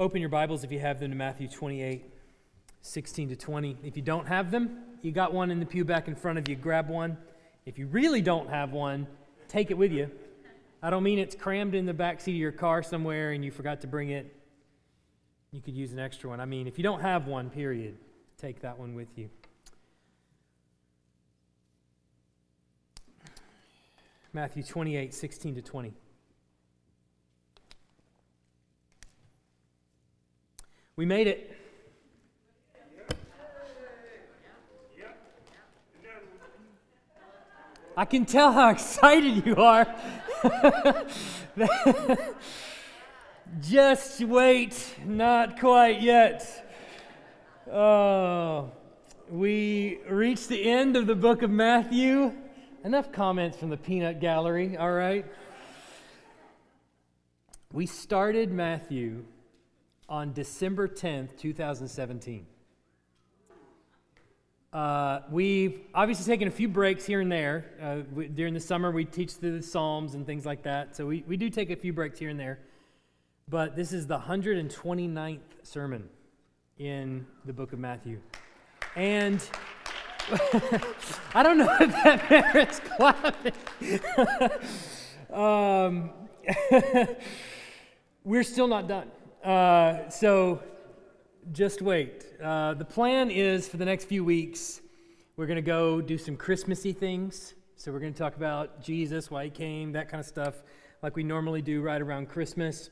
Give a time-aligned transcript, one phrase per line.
[0.00, 2.04] Open your Bibles if you have them to Matthew 28,
[2.82, 3.78] 16 to 20.
[3.82, 6.48] If you don't have them, you got one in the pew back in front of
[6.48, 6.54] you.
[6.54, 7.18] Grab one.
[7.66, 9.08] If you really don't have one,
[9.48, 10.08] take it with you.
[10.84, 13.50] I don't mean it's crammed in the back seat of your car somewhere and you
[13.50, 14.32] forgot to bring it.
[15.50, 16.38] You could use an extra one.
[16.38, 17.98] I mean, if you don't have one, period,
[18.40, 19.28] take that one with you.
[24.32, 25.92] Matthew 28, 16 to 20.
[30.98, 31.56] We made it.
[37.96, 39.86] I can tell how excited you are.
[43.60, 46.68] Just wait, not quite yet.
[47.70, 48.72] Oh,
[49.30, 52.34] we reached the end of the book of Matthew.
[52.82, 55.24] Enough comments from the peanut gallery, all right?
[57.72, 59.26] We started Matthew
[60.08, 62.46] on December 10th, 2017.
[64.72, 67.64] Uh, we've obviously taken a few breaks here and there.
[67.80, 70.94] Uh, we, during the summer, we teach through the Psalms and things like that.
[70.94, 72.58] So we, we do take a few breaks here and there.
[73.48, 76.08] But this is the 129th sermon
[76.78, 78.20] in the book of Matthew.
[78.94, 79.42] And
[81.34, 83.52] I don't know if that merits clapping.
[85.32, 86.10] um,
[88.24, 89.10] we're still not done.
[89.44, 90.60] Uh, so
[91.52, 92.26] just wait.
[92.42, 94.80] Uh, the plan is for the next few weeks,
[95.36, 97.54] we're going to go do some Christmassy things.
[97.76, 100.56] So we're going to talk about Jesus, why he came, that kind of stuff,
[101.02, 102.90] like we normally do right around Christmas.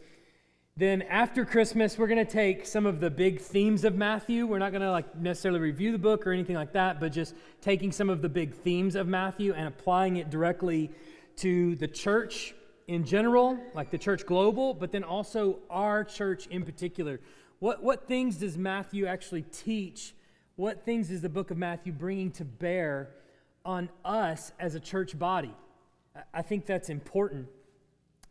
[0.77, 4.47] Then after Christmas, we're going to take some of the big themes of Matthew.
[4.47, 7.35] We're not going to like necessarily review the book or anything like that, but just
[7.61, 10.93] taking some of the big themes of Matthew and applying it directly
[11.37, 12.55] to the church
[12.89, 17.21] in general, like the church global, but then also our church in particular.
[17.59, 20.15] What, what things does Matthew actually teach?
[20.57, 23.11] What things is the book of Matthew bringing to bear
[23.65, 25.55] on us as a church body?
[26.33, 27.49] I think that's important.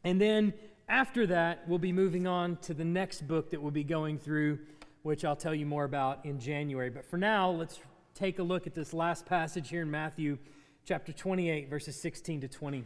[0.04, 0.54] And then
[0.88, 4.60] after that, we'll be moving on to the next book that we'll be going through,
[5.04, 6.90] which I'll tell you more about in January.
[6.90, 7.80] But for now, let's
[8.14, 10.38] take a look at this last passage here in Matthew
[10.86, 12.86] chapter 28, verses 16 to 20.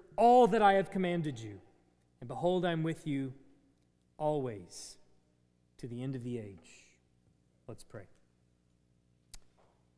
[0.21, 1.59] all that I have commanded you.
[2.19, 3.33] And behold, I'm with you
[4.17, 4.97] always
[5.79, 6.85] to the end of the age.
[7.67, 8.03] Let's pray.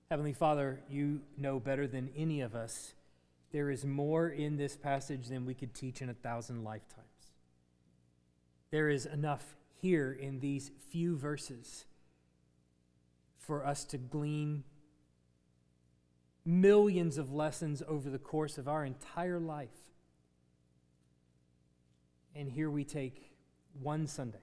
[0.09, 2.94] Heavenly Father, you know better than any of us.
[3.51, 7.33] There is more in this passage than we could teach in a thousand lifetimes.
[8.72, 11.83] There is enough here in these few verses
[13.38, 14.63] for us to glean
[16.45, 19.93] millions of lessons over the course of our entire life.
[22.35, 23.31] And here we take
[23.81, 24.39] one Sunday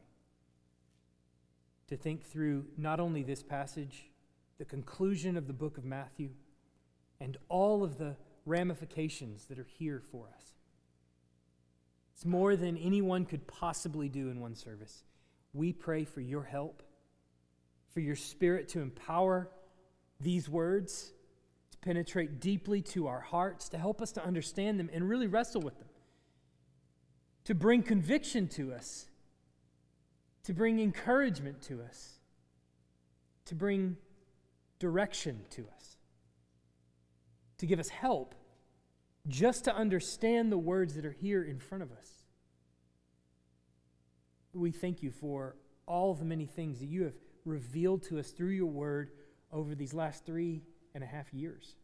[1.89, 4.11] to think through not only this passage,
[4.59, 6.31] the conclusion of the book of Matthew,
[7.21, 10.55] and all of the ramifications that are here for us.
[12.15, 15.05] It's more than anyone could possibly do in one service.
[15.53, 16.83] We pray for your help,
[17.93, 19.51] for your spirit to empower
[20.21, 21.13] these words,
[21.73, 25.63] to penetrate deeply to our hearts, to help us to understand them and really wrestle
[25.63, 25.89] with them,
[27.45, 29.07] to bring conviction to us,
[30.45, 32.19] to bring encouragement to us,
[33.47, 33.97] to bring
[34.79, 35.97] direction to us,
[37.59, 38.35] to give us help
[39.29, 42.11] just to understand the words that are here in front of us.
[44.53, 47.15] We thank you for all the many things that you have
[47.45, 49.11] revealed to us through your word
[49.53, 50.63] over these last three
[50.95, 51.75] and a half years,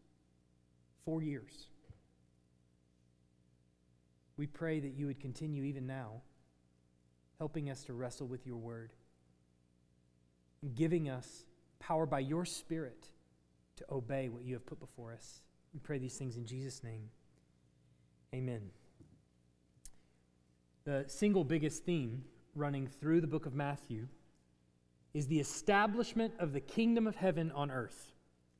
[1.04, 1.68] four years.
[4.36, 6.22] We pray that you would continue even now,
[7.38, 8.92] helping us to wrestle with your word,
[10.74, 11.44] giving us
[11.78, 13.08] power by your Spirit
[13.76, 15.40] to obey what you have put before us.
[15.72, 17.10] We pray these things in Jesus' name.
[18.34, 18.70] Amen.
[20.84, 22.24] The single biggest theme
[22.54, 24.08] running through the book of Matthew
[25.14, 28.12] is the establishment of the kingdom of heaven on earth.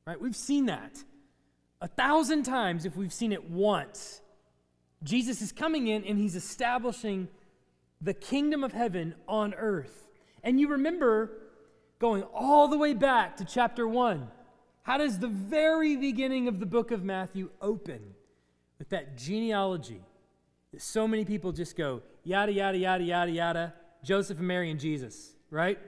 [0.05, 0.19] Right?
[0.19, 1.03] We've seen that
[1.81, 4.21] a thousand times if we've seen it once.
[5.03, 7.27] Jesus is coming in and he's establishing
[8.01, 10.07] the kingdom of heaven on earth.
[10.43, 11.31] And you remember
[11.99, 14.27] going all the way back to chapter 1.
[14.83, 17.99] How does the very beginning of the book of Matthew open?
[18.79, 20.01] With that genealogy
[20.71, 23.73] that so many people just go, yada, yada, yada, yada, yada,
[24.03, 25.79] Joseph and Mary and Jesus, right?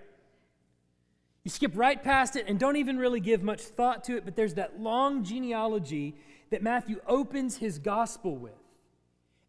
[1.44, 4.35] You skip right past it and don't even really give much thought to it, but
[4.35, 6.15] there's that long genealogy
[6.50, 8.58] that Matthew opens his gospel with.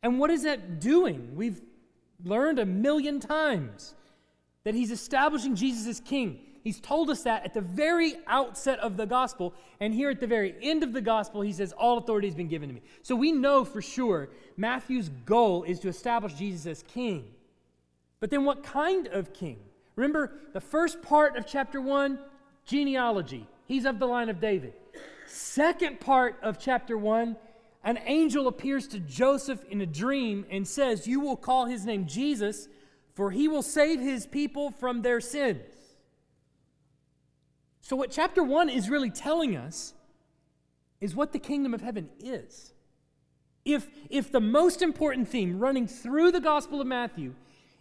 [0.02, 1.34] And what is that doing?
[1.34, 1.60] We've
[2.24, 3.94] learned a million times
[4.64, 6.40] that he's establishing Jesus as king.
[6.62, 9.54] He's told us that at the very outset of the gospel.
[9.80, 12.48] And here at the very end of the gospel, he says, All authority has been
[12.48, 12.82] given to me.
[13.02, 17.24] So we know for sure Matthew's goal is to establish Jesus as king.
[18.20, 19.58] But then what kind of king?
[19.96, 22.18] Remember the first part of chapter 1,
[22.66, 23.46] genealogy.
[23.66, 24.74] He's of the line of David.
[25.26, 27.36] Second part of chapter 1,
[27.82, 32.06] an angel appears to Joseph in a dream and says, You will call his name
[32.06, 32.68] Jesus,
[33.14, 35.62] for he will save his people from their sins.
[37.80, 39.94] So, what chapter 1 is really telling us
[41.00, 42.72] is what the kingdom of heaven is.
[43.64, 47.34] If, if the most important theme running through the Gospel of Matthew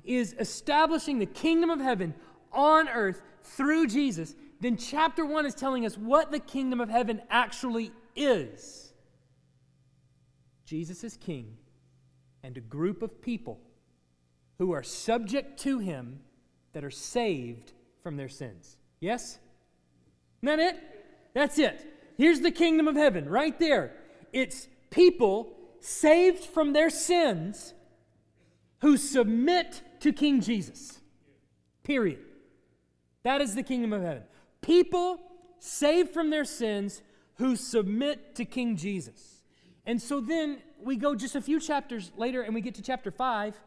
[0.05, 2.13] is establishing the kingdom of heaven
[2.51, 7.21] on earth through Jesus, then chapter 1 is telling us what the kingdom of heaven
[7.29, 8.88] actually is.
[10.69, 11.57] Jesus is king,
[12.43, 13.59] and a group of people
[14.59, 16.19] who are subject to him
[16.73, 17.73] that are saved
[18.03, 18.77] from their sins.
[18.99, 19.39] Yes?
[20.43, 20.79] Isn't that it?
[21.33, 21.83] That's it.
[22.17, 23.93] Here's the kingdom of heaven right there.
[24.31, 27.73] It's people saved from their sins
[28.81, 30.99] who submit to King Jesus.
[31.81, 32.19] Period.
[33.23, 34.23] That is the kingdom of heaven.
[34.61, 35.19] People
[35.57, 37.01] saved from their sins
[37.37, 39.38] who submit to King Jesus.
[39.85, 43.11] And so then we go just a few chapters later and we get to chapter
[43.11, 43.59] 5,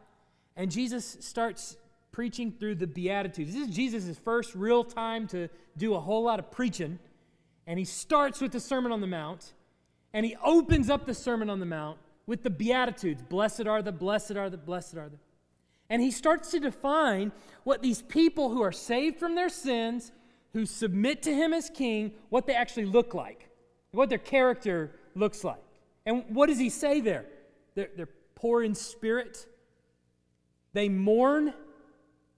[0.55, 1.75] and Jesus starts
[2.11, 3.53] preaching through the Beatitudes.
[3.53, 6.99] This is Jesus' first real time to do a whole lot of preaching.
[7.65, 9.53] And he starts with the Sermon on the Mount,
[10.13, 13.91] and he opens up the Sermon on the Mount with the Beatitudes Blessed are the,
[13.91, 15.17] blessed are the, blessed are the.
[15.89, 17.31] And he starts to define
[17.63, 20.11] what these people who are saved from their sins,
[20.53, 23.49] who submit to him as king, what they actually look like,
[23.91, 25.62] what their character looks like.
[26.05, 27.25] And what does he say there?
[27.75, 29.45] They're, they're poor in spirit,
[30.73, 31.53] they mourn.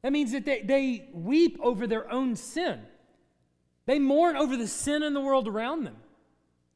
[0.01, 2.81] That means that they, they weep over their own sin.
[3.87, 5.95] They mourn over the sin in the world around them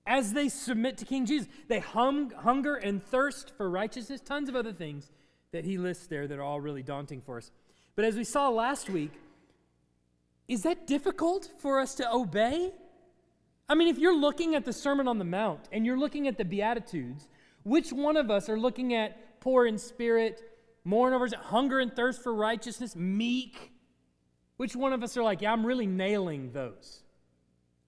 [0.08, 1.48] as they submit to King Jesus.
[1.68, 5.12] They hunger and thirst for righteousness, tons of other things
[5.52, 7.52] that he lists there that are all really daunting for us.
[7.96, 9.12] But as we saw last week,
[10.48, 12.72] is that difficult for us to obey?
[13.70, 16.38] I mean, if you're looking at the Sermon on the Mount and you're looking at
[16.38, 17.28] the Beatitudes,
[17.64, 20.42] which one of us are looking at poor in spirit,
[20.84, 23.72] mourn over hunger and thirst for righteousness, meek?
[24.58, 27.04] Which one of us are like, yeah, I'm really nailing those?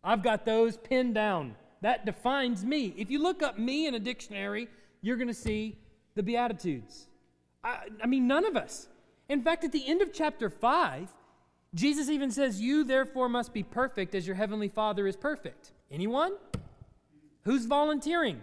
[0.03, 1.55] I've got those pinned down.
[1.81, 2.93] That defines me.
[2.95, 4.67] If you look up me in a dictionary,
[5.01, 5.79] you're going to see
[6.13, 7.07] the Beatitudes.
[7.63, 8.87] I, I mean, none of us.
[9.29, 11.09] In fact, at the end of chapter 5,
[11.73, 15.71] Jesus even says, You therefore must be perfect as your heavenly Father is perfect.
[15.89, 16.33] Anyone?
[17.44, 18.41] Who's volunteering?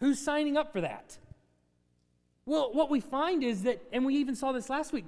[0.00, 1.16] Who's signing up for that?
[2.44, 5.06] Well, what we find is that, and we even saw this last week,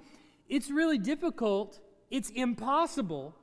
[0.49, 1.78] it's really difficult,
[2.11, 3.35] it's impossible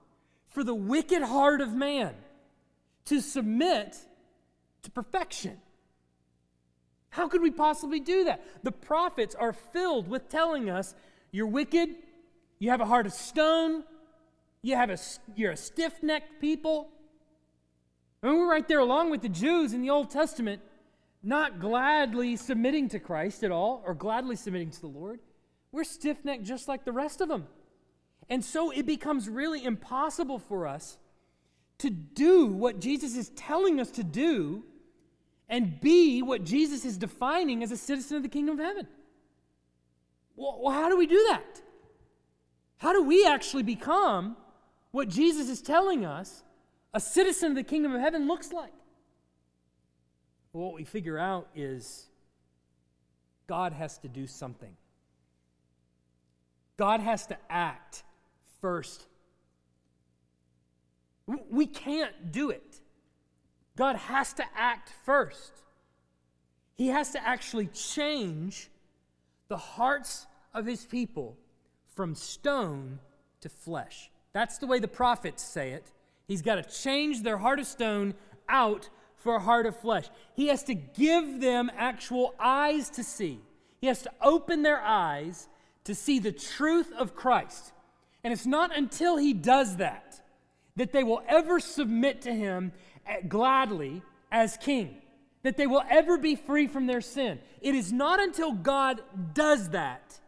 [0.47, 2.13] for the wicked heart of man
[3.05, 3.95] to submit
[4.83, 5.57] to perfection.
[7.09, 8.43] How could we possibly do that?
[8.63, 10.95] The prophets are filled with telling us
[11.31, 11.89] you're wicked,
[12.59, 13.83] you have a heart of stone,
[14.65, 14.97] you have a,
[15.35, 16.89] you're a stiff necked people.
[18.23, 20.59] Mean, we're right there along with the Jews in the Old Testament,
[21.21, 25.19] not gladly submitting to Christ at all or gladly submitting to the Lord.
[25.71, 27.45] We're stiff necked just like the rest of them.
[28.27, 30.97] And so it becomes really impossible for us
[31.77, 34.63] to do what Jesus is telling us to do
[35.47, 38.87] and be what Jesus is defining as a citizen of the kingdom of heaven.
[40.35, 41.61] Well, how do we do that?
[42.77, 44.37] How do we actually become
[44.95, 46.43] what Jesus is telling us
[46.93, 48.73] a citizen of the kingdom of heaven looks like?
[50.53, 52.07] Well, what we figure out is
[53.47, 54.75] God has to do something.
[56.77, 58.03] God has to act
[58.61, 59.07] first
[61.49, 62.81] we can't do it.
[63.75, 65.51] God has to act first.
[66.75, 68.69] He has to actually change
[69.47, 71.37] the hearts of his people
[71.95, 72.99] from stone
[73.41, 74.11] to flesh.
[74.35, 75.89] That's the way the prophets say it.
[76.27, 78.15] He's got to change their heart of stone
[78.49, 80.09] out for a heart of flesh.
[80.33, 83.39] He has to give them actual eyes to see.
[83.79, 85.47] He has to open their eyes
[85.85, 87.71] to see the truth of Christ.
[88.25, 90.21] And it's not until he does that
[90.75, 92.73] that they will ever submit to him
[93.29, 94.01] gladly
[94.33, 94.97] as king,
[95.43, 97.39] that they will ever be free from their sin.
[97.61, 99.01] It is not until God
[99.33, 100.19] does that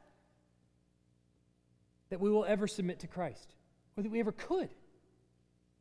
[2.09, 3.56] that we will ever submit to Christ
[3.97, 4.69] or that we ever could.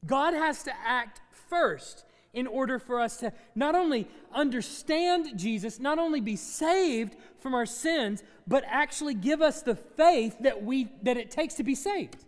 [0.05, 5.99] God has to act first in order for us to not only understand Jesus, not
[5.99, 11.17] only be saved from our sins, but actually give us the faith that we that
[11.17, 12.25] it takes to be saved.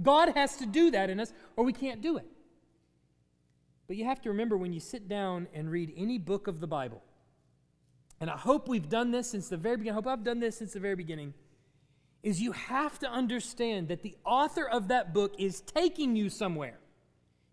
[0.00, 2.26] God has to do that in us or we can't do it.
[3.88, 6.66] But you have to remember when you sit down and read any book of the
[6.66, 7.02] Bible,
[8.20, 10.58] and I hope we've done this since the very beginning, I hope I've done this
[10.58, 11.34] since the very beginning,
[12.22, 16.78] is you have to understand that the author of that book is taking you somewhere.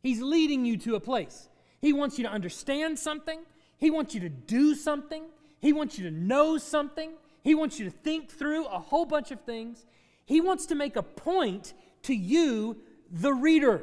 [0.02, 1.50] He's leading you to a place.
[1.82, 3.42] He wants you to understand something,
[3.78, 5.24] He wants you to do something,
[5.60, 7.12] He wants you to know something,
[7.44, 9.86] He wants you to think through a whole bunch of things.
[10.26, 12.78] He wants to make a point to you,
[13.12, 13.82] the reader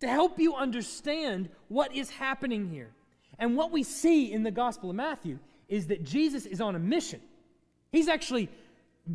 [0.00, 2.92] to help you understand what is happening here.
[3.38, 6.78] And what we see in the Gospel of Matthew is that Jesus is on a
[6.78, 7.20] mission.
[7.92, 8.48] He's actually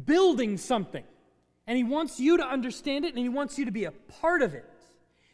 [0.05, 1.03] building something,
[1.67, 4.41] and he wants you to understand it and he wants you to be a part
[4.41, 4.65] of it.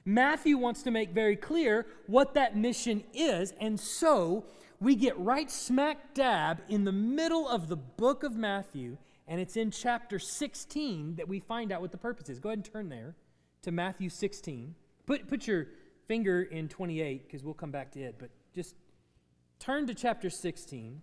[0.06, 4.46] Matthew wants to make very clear what that mission is, and so
[4.80, 8.98] we get right smack dab in the middle of the book of Matthew,
[9.28, 12.40] and it's in chapter 16 that we find out what the purpose is.
[12.40, 13.16] Go ahead and turn there
[13.64, 14.76] to Matthew 16.
[15.06, 15.68] Put, put your
[16.08, 18.76] finger in 28 because we'll come back to it, but just
[19.60, 21.02] turn to chapter 16.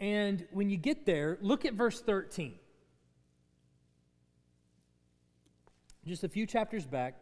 [0.00, 2.54] And when you get there, look at verse 13.
[6.06, 7.20] Just a few chapters back,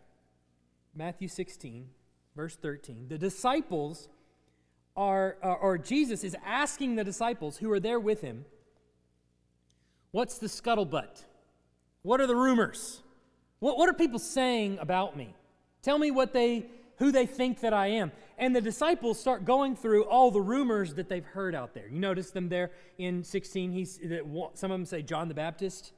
[0.94, 1.88] Matthew 16,
[2.36, 3.08] verse 13.
[3.08, 4.08] The disciples
[4.96, 8.44] are, uh, or Jesus is asking the disciples who are there with him,
[10.10, 11.24] What's the scuttlebutt?
[12.02, 13.02] What are the rumors?
[13.58, 15.34] What, what are people saying about me?
[15.82, 16.66] Tell me what they,
[16.98, 18.12] who they think that I am.
[18.36, 21.88] And the disciples start going through all the rumors that they've heard out there.
[21.88, 23.72] You notice them there in 16.
[23.72, 24.00] He's,
[24.54, 25.92] some of them say John the Baptist.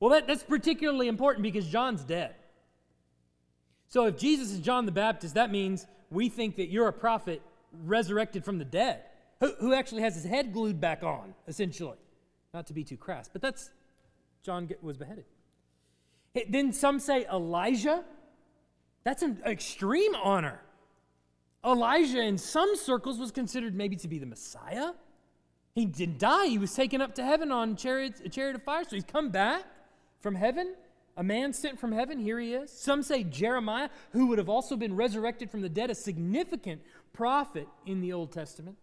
[0.00, 2.34] Well, that, that's particularly important because John's dead.
[3.88, 7.42] So if Jesus is John the Baptist, that means we think that you're a prophet
[7.84, 9.02] resurrected from the dead,
[9.40, 11.98] who, who actually has his head glued back on, essentially.
[12.52, 13.70] Not to be too crass, but that's
[14.42, 15.24] John was beheaded.
[16.48, 18.04] Then some say Elijah.
[19.04, 20.60] That's an extreme honor.
[21.64, 24.92] Elijah, in some circles, was considered maybe to be the Messiah.
[25.74, 26.46] He didn't die.
[26.46, 28.84] He was taken up to heaven on chariot, a chariot of fire.
[28.84, 29.64] So he's come back
[30.20, 30.74] from heaven.
[31.16, 32.18] A man sent from heaven.
[32.18, 32.70] Here he is.
[32.70, 36.82] Some say Jeremiah, who would have also been resurrected from the dead, a significant
[37.12, 38.76] prophet in the Old Testament.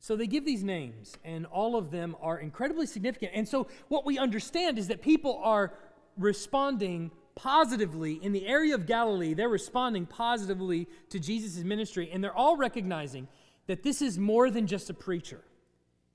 [0.00, 3.32] So they give these names, and all of them are incredibly significant.
[3.34, 5.72] And so what we understand is that people are
[6.18, 12.36] responding positively in the area of Galilee, they're responding positively to Jesus' ministry, and they're
[12.36, 13.28] all recognizing
[13.66, 15.40] that this is more than just a preacher.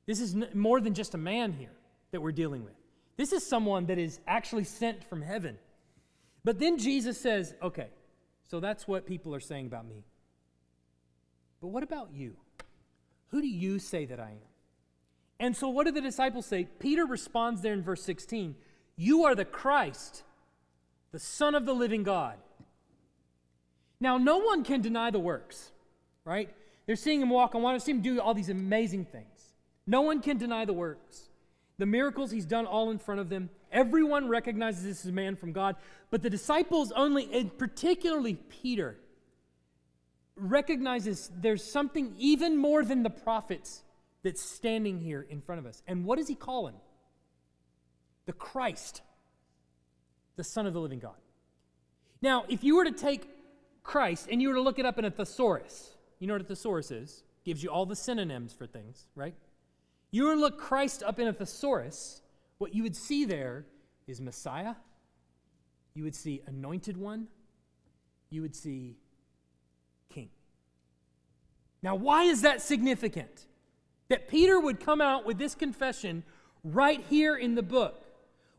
[0.05, 1.73] This is more than just a man here
[2.11, 2.73] that we're dealing with.
[3.17, 5.57] This is someone that is actually sent from heaven.
[6.43, 7.89] But then Jesus says, okay,
[8.49, 10.05] so that's what people are saying about me.
[11.61, 12.37] But what about you?
[13.27, 14.49] Who do you say that I am?
[15.39, 16.67] And so what do the disciples say?
[16.79, 18.55] Peter responds there in verse 16
[18.95, 20.23] you are the Christ,
[21.11, 22.37] the Son of the living God.
[23.99, 25.71] Now, no one can deny the works,
[26.23, 26.49] right?
[26.85, 29.53] They're seeing him walk on water, seeing him do all these amazing things.
[29.85, 31.29] No one can deny the works.
[31.77, 33.49] The miracles he's done all in front of them.
[33.71, 35.75] Everyone recognizes this is a man from God.
[36.11, 38.97] But the disciples only, and particularly Peter,
[40.35, 43.83] recognizes there's something even more than the prophets
[44.23, 45.81] that's standing here in front of us.
[45.87, 46.75] And what does he call him?
[48.29, 49.01] the Christ,
[50.39, 51.17] the Son of the living God.
[52.21, 53.27] Now, if you were to take
[53.83, 56.45] Christ and you were to look it up in a thesaurus, you know what a
[56.45, 57.23] thesaurus is?
[57.43, 59.35] Gives you all the synonyms for things, right?
[60.11, 62.21] You were to look Christ up in a thesaurus,
[62.57, 63.65] what you would see there
[64.07, 64.75] is Messiah,
[65.93, 67.27] you would see anointed one,
[68.29, 68.95] you would see
[70.07, 70.29] king.
[71.83, 73.45] Now, why is that significant?
[74.07, 76.23] That Peter would come out with this confession
[76.63, 78.05] right here in the book.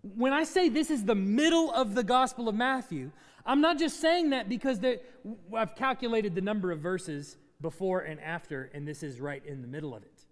[0.02, 3.10] When I say this is the middle of the Gospel of Matthew,
[3.44, 4.80] I'm not just saying that because
[5.54, 9.68] I've calculated the number of verses before and after, and this is right in the
[9.68, 10.24] middle of it.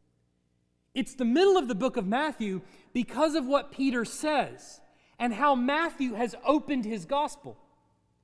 [0.95, 4.81] It's the middle of the book of Matthew because of what Peter says
[5.19, 7.59] and how Matthew has opened his gospel.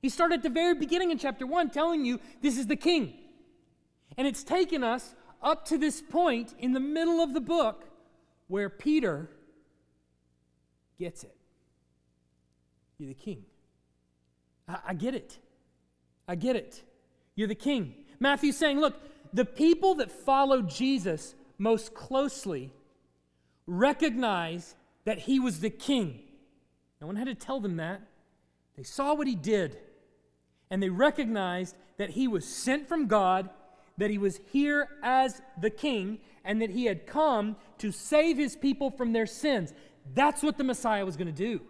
[0.01, 3.13] He started at the very beginning in chapter 1 telling you this is the king.
[4.17, 7.85] And it's taken us up to this point in the middle of the book
[8.47, 9.29] where Peter
[10.97, 11.34] gets it.
[12.97, 13.43] You're the king.
[14.67, 15.37] I, I get it.
[16.27, 16.83] I get it.
[17.35, 17.93] You're the king.
[18.19, 18.95] Matthew's saying, look,
[19.33, 22.71] the people that follow Jesus most closely
[23.67, 24.75] recognize
[25.05, 26.19] that he was the king.
[27.01, 28.01] No one had to tell them that.
[28.77, 29.77] They saw what he did,
[30.69, 33.49] and they recognized that he was sent from God,
[33.97, 38.55] that he was here as the king, and that he had come to save his
[38.55, 39.73] people from their sins.
[40.13, 41.61] That's what the Messiah was going to do.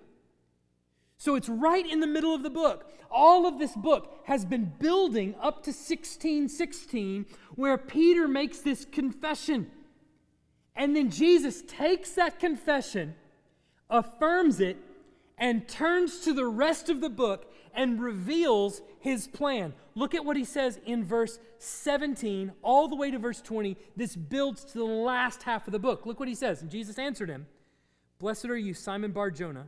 [1.17, 2.91] So it's right in the middle of the book.
[3.09, 9.71] All of this book has been building up to 1616, where Peter makes this confession.
[10.75, 13.15] And then Jesus takes that confession,
[13.89, 14.77] affirms it,
[15.37, 19.73] and turns to the rest of the book and reveals his plan.
[19.93, 23.77] Look at what he says in verse 17 all the way to verse 20.
[23.95, 26.05] This builds to the last half of the book.
[26.05, 26.61] Look what he says.
[26.61, 27.47] And Jesus answered him
[28.19, 29.67] Blessed are you, Simon Bar Jonah.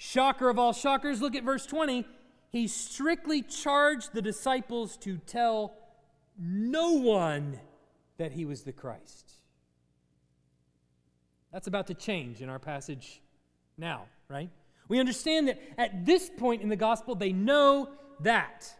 [0.00, 2.06] shocker of all shockers, look at verse 20.
[2.48, 5.74] He strictly charged the disciples to tell
[6.38, 7.60] no one
[8.16, 9.30] that he was the Christ.
[11.52, 13.20] That's about to change in our passage
[13.76, 14.48] now, right?
[14.88, 17.90] We understand that at this point in the gospel, they know
[18.20, 18.72] that.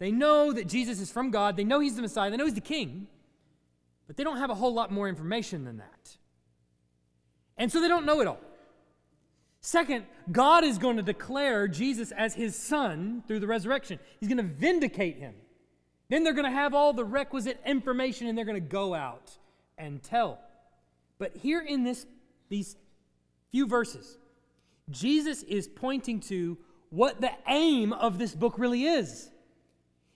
[0.00, 1.56] They know that Jesus is from God.
[1.56, 2.28] They know he's the Messiah.
[2.30, 3.06] They know he's the king.
[4.08, 6.16] But they don't have a whole lot more information than that.
[7.56, 8.40] And so they don't know it all.
[9.66, 13.98] Second, God is going to declare Jesus as his son through the resurrection.
[14.20, 15.34] He's going to vindicate him.
[16.08, 19.36] Then they're going to have all the requisite information and they're going to go out
[19.76, 20.38] and tell.
[21.18, 22.06] But here in this,
[22.48, 22.76] these
[23.50, 24.18] few verses,
[24.88, 26.56] Jesus is pointing to
[26.90, 29.32] what the aim of this book really is.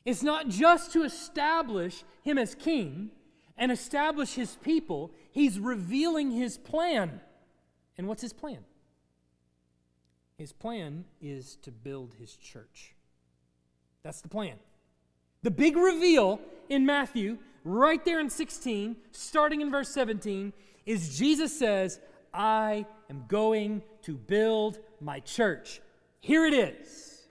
[0.04, 3.10] It's not just to establish him as king
[3.58, 7.20] and establish his people, he's revealing his plan.
[7.98, 8.60] And what's his plan?
[10.40, 12.94] His plan is to build his church.
[14.02, 14.54] That's the plan.
[15.42, 20.54] The big reveal in Matthew, right there in 16, starting in verse 17,
[20.86, 22.00] is Jesus says,
[22.32, 25.82] I am going to build my church.
[26.20, 27.26] Here it is.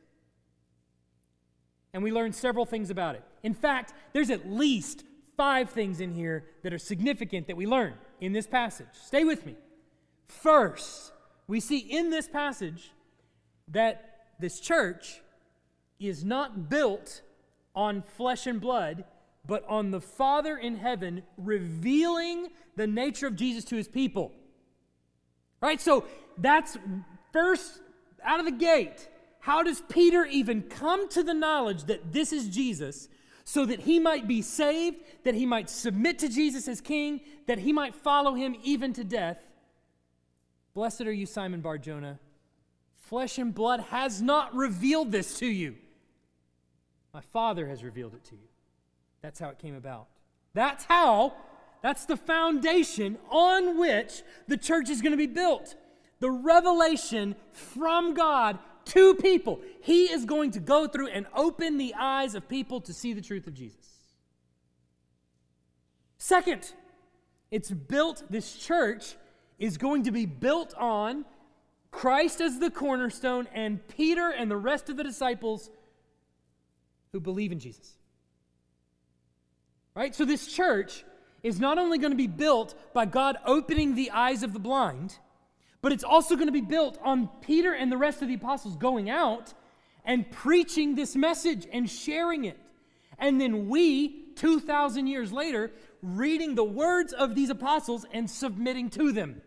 [1.95, 3.23] And we learn several things about it.
[3.41, 5.03] In fact, there's at least
[5.35, 8.85] five things in here that are significant that we learn in this passage.
[8.93, 9.55] Stay with me.
[10.27, 11.11] First,
[11.47, 12.91] we see in this passage
[13.69, 15.21] that this church
[15.99, 17.21] is not built
[17.75, 19.03] on flesh and blood,
[19.45, 24.31] but on the Father in heaven revealing the nature of Jesus to his people.
[25.61, 25.81] Right?
[25.81, 26.05] So
[26.37, 26.77] that's
[27.33, 27.81] first
[28.23, 29.09] out of the gate.
[29.39, 33.07] How does Peter even come to the knowledge that this is Jesus
[33.43, 37.59] so that he might be saved, that he might submit to Jesus as king, that
[37.59, 39.39] he might follow him even to death?
[40.73, 42.19] Blessed are you, Simon Bar Jonah.
[43.09, 45.73] Flesh and blood has not revealed this to you.
[47.11, 48.47] My Father has revealed it to you.
[49.23, 50.05] That's how it came about.
[50.53, 51.33] That's how,
[51.81, 55.75] that's the foundation on which the church is going to be built.
[56.19, 59.59] The revelation from God to people.
[59.81, 63.21] He is going to go through and open the eyes of people to see the
[63.21, 63.87] truth of Jesus.
[66.19, 66.73] Second,
[67.49, 69.15] it's built, this church
[69.57, 71.25] is going to be built on
[71.91, 75.69] Christ as the cornerstone and Peter and the rest of the disciples
[77.11, 77.93] who believe in Jesus.
[79.95, 80.13] Right?
[80.13, 81.03] So this church
[81.43, 85.17] is not only going to be built by God opening the eyes of the blind,
[85.81, 88.75] but it's also going to be built on Peter and the rest of the apostles
[88.75, 89.53] going out
[90.05, 92.59] and preaching this message and sharing it.
[93.17, 95.71] And then we, 2,000 years later,
[96.01, 99.41] reading the words of these apostles and submitting to them.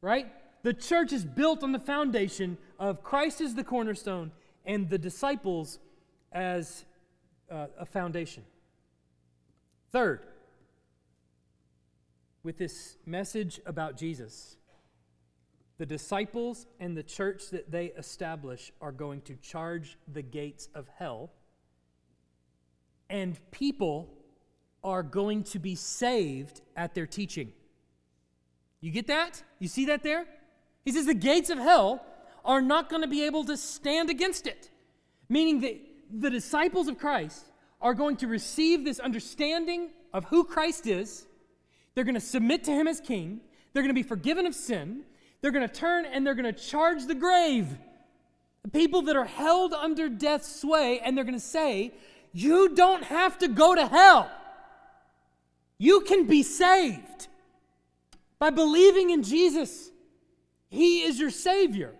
[0.00, 0.32] Right?
[0.64, 4.32] The church is built on the foundation of Christ as the cornerstone
[4.64, 5.78] and the disciples
[6.32, 6.86] as
[7.50, 8.44] uh, a foundation.
[9.92, 10.20] Third,
[12.42, 14.56] with this message about Jesus,
[15.76, 20.88] the disciples and the church that they establish are going to charge the gates of
[20.96, 21.30] hell,
[23.10, 24.08] and people
[24.82, 27.52] are going to be saved at their teaching.
[28.80, 29.42] You get that?
[29.58, 30.24] You see that there?
[30.84, 32.04] He says the gates of hell
[32.44, 34.70] are not going to be able to stand against it.
[35.28, 35.80] Meaning that
[36.12, 37.46] the disciples of Christ
[37.80, 41.26] are going to receive this understanding of who Christ is.
[41.94, 43.40] They're going to submit to him as king.
[43.72, 45.02] They're going to be forgiven of sin.
[45.40, 47.68] They're going to turn and they're going to charge the grave.
[48.62, 51.92] The people that are held under death's sway, and they're going to say,
[52.32, 54.30] You don't have to go to hell.
[55.76, 57.28] You can be saved
[58.38, 59.90] by believing in Jesus.
[60.74, 61.94] He is your Savior.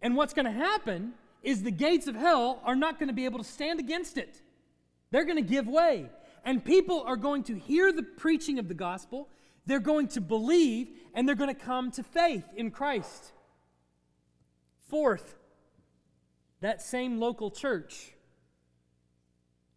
[0.00, 3.24] And what's going to happen is the gates of hell are not going to be
[3.24, 4.40] able to stand against it.
[5.10, 6.08] They're going to give way.
[6.44, 9.28] And people are going to hear the preaching of the gospel,
[9.66, 13.32] they're going to believe, and they're going to come to faith in Christ.
[14.88, 15.36] Fourth,
[16.60, 18.12] that same local church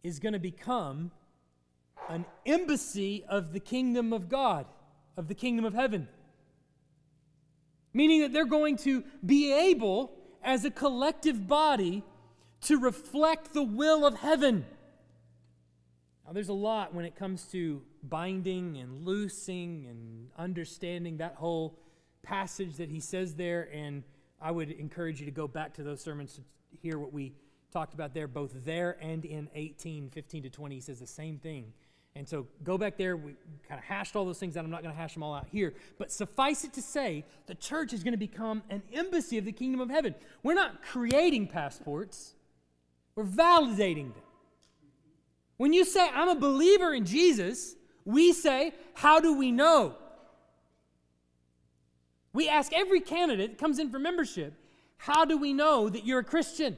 [0.04, 1.10] is going to become
[2.08, 4.66] an embassy of the kingdom of God,
[5.16, 6.08] of the kingdom of heaven.
[7.94, 12.02] Meaning that they're going to be able, as a collective body,
[12.62, 14.64] to reflect the will of heaven.
[16.26, 21.78] Now, there's a lot when it comes to binding and loosing and understanding that whole
[22.22, 24.04] passage that he says there, and
[24.40, 26.42] I would encourage you to go back to those sermons to
[26.80, 27.34] hear what we
[27.72, 30.74] talked about there, both there and in 18, 15 to 20.
[30.74, 31.72] He says the same thing.
[32.14, 33.16] And so go back there.
[33.16, 33.34] We
[33.66, 34.64] kind of hashed all those things out.
[34.64, 35.72] I'm not going to hash them all out here.
[35.98, 39.52] But suffice it to say, the church is going to become an embassy of the
[39.52, 40.14] kingdom of heaven.
[40.42, 42.34] We're not creating passports,
[43.14, 44.22] we're validating them.
[45.56, 49.94] When you say, I'm a believer in Jesus, we say, How do we know?
[52.32, 54.54] We ask every candidate that comes in for membership,
[54.96, 56.76] How do we know that you're a Christian?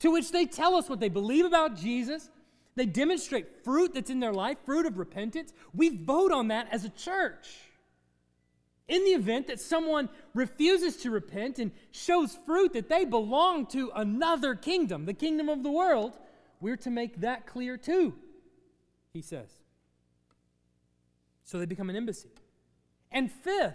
[0.00, 2.30] To which they tell us what they believe about Jesus,
[2.78, 5.52] they demonstrate fruit that's in their life, fruit of repentance.
[5.74, 7.48] We vote on that as a church.
[8.86, 13.90] In the event that someone refuses to repent and shows fruit that they belong to
[13.94, 16.16] another kingdom, the kingdom of the world,
[16.60, 18.14] we're to make that clear too,
[19.12, 19.50] he says.
[21.44, 22.30] So they become an embassy.
[23.10, 23.74] And fifth,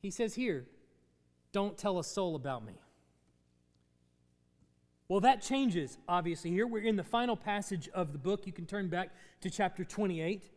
[0.00, 0.66] he says here,
[1.52, 2.74] don't tell a soul about me.
[5.08, 6.66] Well, that changes, obviously, here.
[6.66, 8.46] We're in the final passage of the book.
[8.46, 10.50] You can turn back to chapter 28.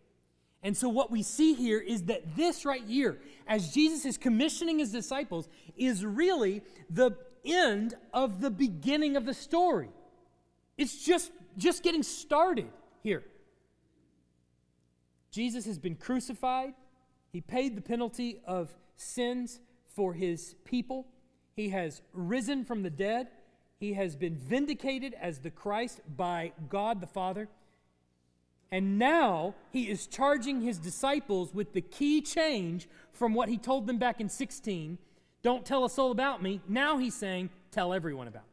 [0.61, 4.79] And so, what we see here is that this right here, as Jesus is commissioning
[4.79, 7.11] his disciples, is really the
[7.45, 9.89] end of the beginning of the story.
[10.77, 12.69] It's just, just getting started
[13.01, 13.23] here.
[15.31, 16.73] Jesus has been crucified,
[17.31, 19.61] he paid the penalty of sins
[19.95, 21.07] for his people,
[21.55, 23.29] he has risen from the dead.
[23.82, 27.50] He has been vindicated as the Christ by God the Father.
[28.72, 33.88] And now he is charging his disciples with the key change from what he told
[33.88, 35.00] them back in 16
[35.44, 36.62] don't tell a soul about me.
[36.67, 38.50] Now he's saying, tell everyone about me.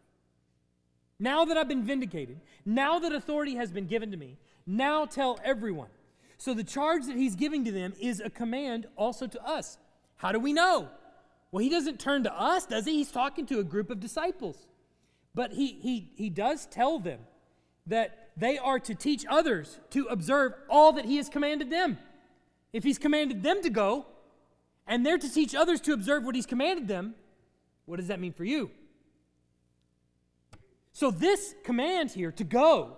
[1.21, 5.39] Now that I've been vindicated, now that authority has been given to me, now tell
[5.45, 5.91] everyone.
[6.39, 9.77] So the charge that he's giving to them is a command also to us.
[10.17, 10.89] How do we know?
[11.53, 12.95] Well, he doesn't turn to us, does he?
[12.95, 14.68] He's talking to a group of disciples.
[15.39, 17.21] But he, he, he does tell them
[17.87, 21.97] that they are to teach others to observe all that he has commanded them.
[22.73, 24.07] If he's commanded them to go,
[24.85, 27.15] and they're to teach others to observe what he's commanded them,
[27.87, 28.73] what does that mean for you?
[30.93, 32.97] So, this command here to go,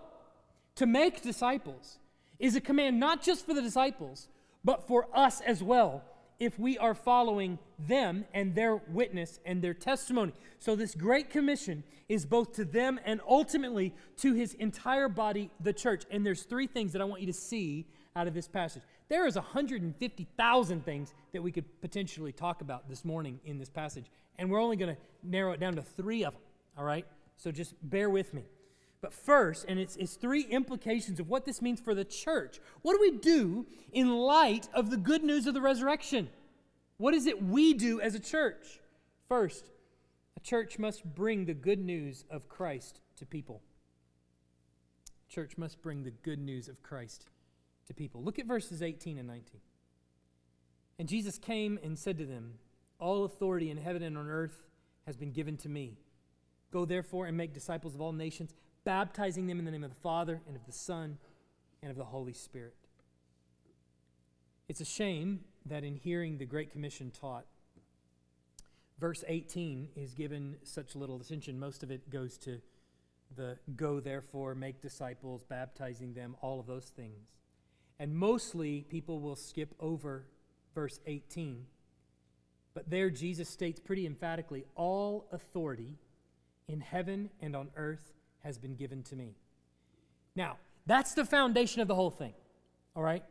[0.77, 1.99] to make disciples,
[2.39, 4.29] is a command not just for the disciples,
[4.65, 6.05] but for us as well
[6.41, 10.33] if we are following them and their witness and their testimony.
[10.59, 15.73] So, this great commission is both to them and ultimately to his entire body, the
[15.73, 16.05] church.
[16.11, 18.83] And there's three things that I want you to see out of this passage.
[19.09, 24.07] There is 150,000 things that we could potentially talk about this morning in this passage,
[24.39, 26.43] and we're only going to narrow it down to three of them,
[26.79, 27.07] all right?
[27.37, 28.45] So just bear with me.
[29.03, 32.61] But first, and it's, it's three implications of what this means for the church.
[32.83, 36.29] What do we do in light of the good news of the resurrection?
[36.99, 38.81] What is it we do as a church?
[39.27, 39.71] First,
[40.37, 43.63] a church must bring the good news of Christ to people.
[45.31, 47.25] Church must bring the good news of Christ
[47.87, 48.23] to people.
[48.23, 49.61] Look at verses 18 and 19.
[50.99, 52.59] And Jesus came and said to them,
[52.99, 54.67] All authority in heaven and on earth
[55.07, 55.97] has been given to me.
[56.71, 58.53] Go therefore and make disciples of all nations
[58.85, 61.19] baptizing them in the name of the Father and of the Son
[61.83, 62.75] and of the Holy Spirit.
[64.69, 67.45] It's a shame that in hearing the Great Commission taught,
[68.99, 71.59] verse 18 is given such little attention.
[71.59, 72.61] Most of it goes to
[73.37, 77.29] the go, therefore, make disciples, baptizing them, all of those things.
[77.99, 80.25] And mostly people will skip over
[80.75, 81.67] verse 18
[82.73, 85.99] But there, Jesus states pretty emphatically all authority
[86.69, 89.35] in heaven and on earth has been given to me.
[90.35, 92.35] Now, that's the foundation of the whole thing,
[92.97, 93.25] all right?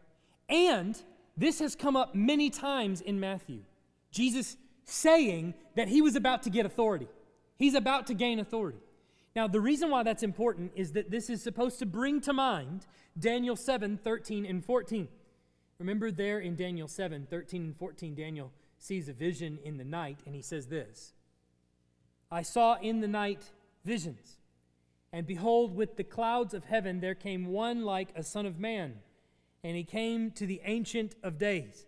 [0.47, 0.99] And
[1.37, 3.61] this has come up many times in Matthew.
[4.11, 7.07] Jesus saying that he was about to get authority,
[7.57, 8.79] he's about to gain authority.
[9.35, 12.87] Now, the reason why that's important is that this is supposed to bring to mind
[13.17, 15.07] Daniel 7 13 and 14.
[15.77, 20.19] Remember, there in Daniel 7 13 and 14, Daniel sees a vision in the night,
[20.25, 21.13] and he says this
[22.31, 23.51] I saw in the night
[23.85, 24.38] visions,
[25.11, 28.95] and behold, with the clouds of heaven there came one like a son of man,
[29.63, 31.85] and he came to the Ancient of Days,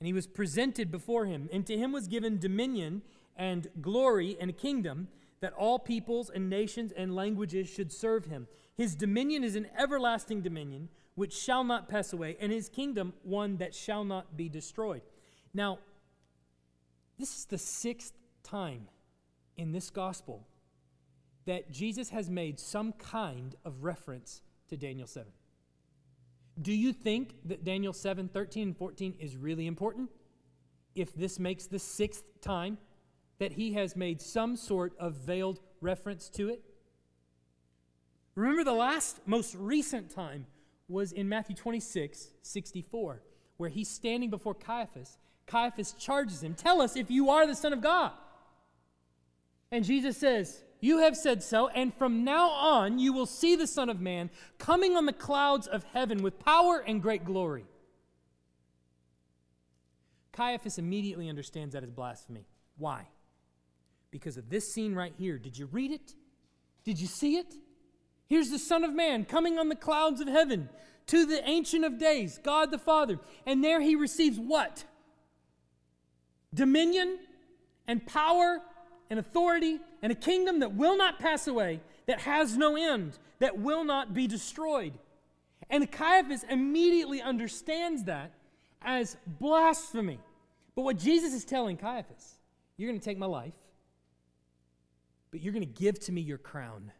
[0.00, 3.02] and he was presented before him, and to him was given dominion
[3.36, 5.08] and glory and kingdom
[5.40, 8.46] that all peoples and nations and languages should serve him.
[8.76, 13.58] His dominion is an everlasting dominion which shall not pass away, and his kingdom one
[13.58, 15.02] that shall not be destroyed.
[15.52, 15.78] Now,
[17.18, 18.88] this is the sixth time
[19.56, 20.46] in this gospel
[21.46, 25.30] that Jesus has made some kind of reference to Daniel 7.
[26.60, 30.10] Do you think that Daniel 7, 13, and 14 is really important?
[30.94, 32.78] If this makes the sixth time
[33.38, 36.62] that he has made some sort of veiled reference to it?
[38.36, 40.46] Remember, the last, most recent time
[40.88, 43.22] was in Matthew 26, 64,
[43.56, 47.72] where he's standing before Caiaphas Caiaphas charges him, Tell us if you are the Son
[47.72, 48.12] of God.
[49.70, 53.66] And Jesus says, You have said so, and from now on you will see the
[53.66, 57.64] Son of Man coming on the clouds of heaven with power and great glory.
[60.32, 62.44] Caiaphas immediately understands that as blasphemy.
[62.76, 63.06] Why?
[64.10, 65.38] Because of this scene right here.
[65.38, 66.14] Did you read it?
[66.84, 67.54] Did you see it?
[68.26, 70.68] Here's the Son of Man coming on the clouds of heaven
[71.06, 73.18] to the Ancient of Days, God the Father.
[73.46, 74.84] And there he receives what?
[76.54, 77.18] dominion
[77.86, 78.60] and power
[79.10, 83.58] and authority and a kingdom that will not pass away, that has no end, that
[83.58, 84.92] will not be destroyed.
[85.70, 88.30] And Caiaphas immediately understands that
[88.82, 90.20] as blasphemy.
[90.74, 92.34] But what Jesus is telling Caiaphas,
[92.76, 93.54] you're going to take my life,
[95.30, 96.92] but you're going to give to me your crown.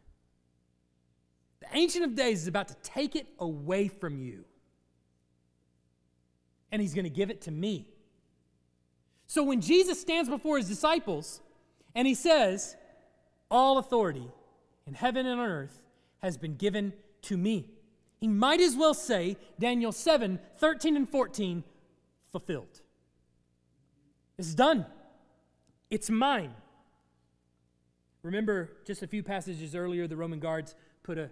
[1.59, 4.45] The Ancient of Days is about to take it away from you,
[6.71, 7.85] and he's going to give it to me.
[9.27, 11.41] So when Jesus stands before his disciples
[11.93, 12.75] and he says,
[13.49, 14.27] All authority
[14.87, 15.81] in heaven and on earth
[16.19, 17.67] has been given to me,
[18.19, 21.63] he might as well say, Daniel 7 13 and 14,
[22.31, 22.81] fulfilled.
[24.37, 24.85] It's done,
[25.89, 26.53] it's mine.
[28.23, 31.29] Remember, just a few passages earlier, the Roman guards put a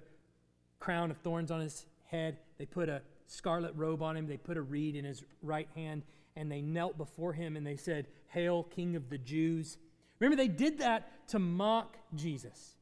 [0.80, 4.58] crown of thorns on his head, they put a scarlet robe on him, they put
[4.58, 6.04] a reed in his right hand
[6.36, 9.78] and they knelt before him and they said, Hail, King of the Jews.
[10.24, 12.76] Remember, they did that to mock Jesus.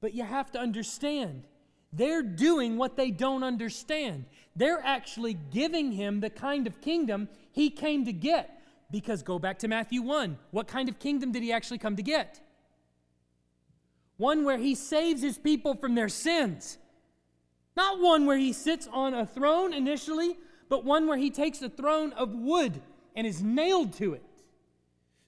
[0.00, 1.44] But you have to understand,
[1.92, 4.24] they're doing what they don't understand.
[4.56, 8.60] They're actually giving him the kind of kingdom he came to get.
[8.90, 10.36] Because go back to Matthew 1.
[10.50, 12.40] What kind of kingdom did he actually come to get?
[14.16, 16.78] One where he saves his people from their sins.
[17.76, 20.36] Not one where he sits on a throne initially,
[20.68, 22.82] but one where he takes a throne of wood
[23.14, 24.25] and is nailed to it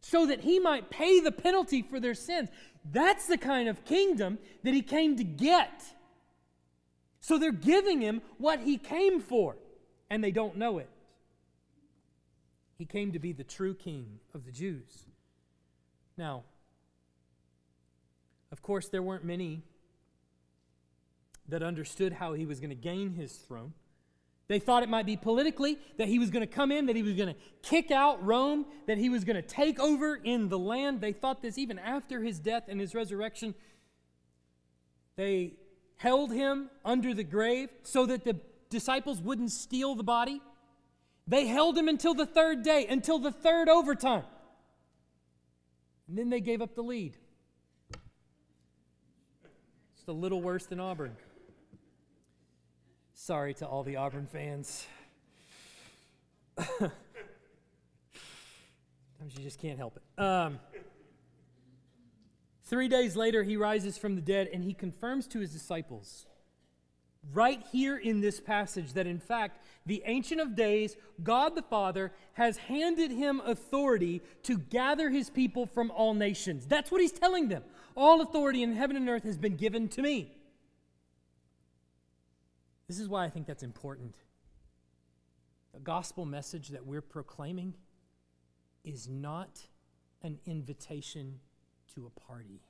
[0.01, 2.49] so that he might pay the penalty for their sins.
[2.93, 5.83] That's the kind of kingdom that he came to get.
[7.21, 9.57] So they're giving him what he came for,
[10.09, 10.89] and they don't know it.
[12.79, 15.07] He came to be the true king of the Jews.
[16.17, 16.45] Now,
[18.53, 19.63] of course, there weren't many
[21.49, 23.73] that understood how he was going to gain his throne.
[24.49, 27.03] They thought it might be politically, that he was going to come in, that he
[27.03, 30.59] was going to kick out Rome, that he was going to take over in the
[30.59, 31.03] land.
[31.03, 33.55] They thought this even after his death and his resurrection.
[35.17, 35.53] They
[35.97, 40.41] held him under the grave so that the disciples wouldn't steal the body.
[41.27, 44.25] They held him until the third day, until the third overtime.
[46.09, 47.19] And then they gave up the lead.
[49.99, 51.17] It's a little worse than Auburn.
[53.21, 54.87] Sorry to all the Auburn fans.
[56.57, 56.93] Sometimes
[59.37, 60.23] you just can't help it.
[60.23, 60.61] Um,
[62.65, 66.27] three days later, he rises from the dead and he confirms to his disciples,
[67.35, 72.13] right here in this passage, that in fact, the Ancient of Days, God the Father,
[72.35, 76.67] has handed him authority to gather his people from all nations.
[76.67, 77.65] That's what he's telling them.
[77.97, 80.38] All authority in heaven and earth has been given to me.
[82.89, 84.17] This is why I think that's important.
[85.75, 87.75] The gospel message that we're proclaiming
[88.83, 89.61] is not
[90.23, 91.41] an invitation
[91.95, 92.63] to a party.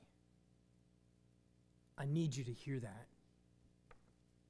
[1.97, 3.07] I need you to hear that.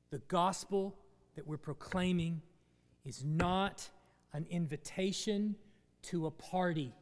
[0.09, 0.95] The gospel
[1.35, 2.41] that we're proclaiming
[3.05, 3.87] is not
[4.33, 5.55] an invitation
[6.01, 6.93] to a party.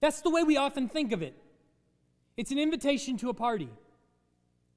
[0.00, 1.34] That's the way we often think of it.
[2.36, 3.68] It's an invitation to a party.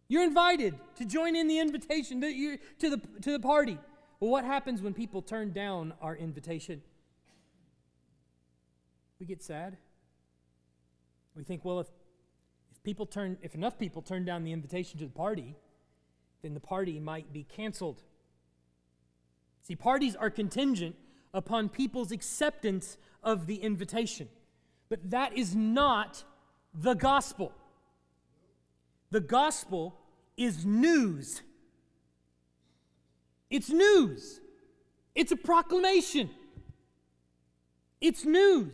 [0.07, 3.77] You're invited to join in the invitation to, to, the, to the party.
[4.19, 6.81] Well, what happens when people turn down our invitation?
[9.19, 9.77] We get sad.
[11.35, 11.87] We think, well, if,
[12.71, 15.55] if people turn, if enough people turn down the invitation to the party,
[16.41, 18.03] then the party might be canceled.
[19.63, 20.95] See, parties are contingent
[21.33, 24.27] upon people's acceptance of the invitation.
[24.89, 26.23] But that is not
[26.73, 27.53] the gospel.
[29.13, 29.95] The gospel
[30.37, 31.43] is news.
[33.51, 34.41] It's news.
[35.13, 36.31] It's a proclamation.
[38.01, 38.73] It's news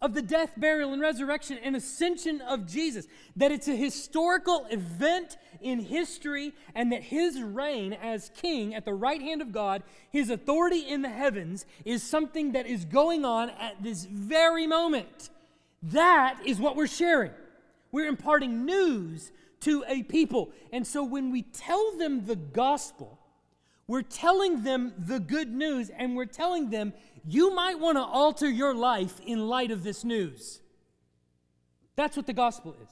[0.00, 3.08] of the death, burial, and resurrection and ascension of Jesus.
[3.34, 8.94] That it's a historical event in history, and that his reign as king at the
[8.94, 13.50] right hand of God, his authority in the heavens, is something that is going on
[13.50, 15.30] at this very moment.
[15.82, 17.32] That is what we're sharing.
[17.90, 19.32] We're imparting news
[19.62, 20.52] to a people.
[20.72, 23.18] And so when we tell them the gospel,
[23.86, 26.92] we're telling them the good news, and we're telling them
[27.26, 30.60] you might want to alter your life in light of this news.
[31.96, 32.88] That's what the gospel is.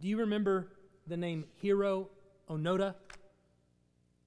[0.00, 0.68] Do you remember
[1.06, 2.08] the name Hiro
[2.48, 2.94] Onoda?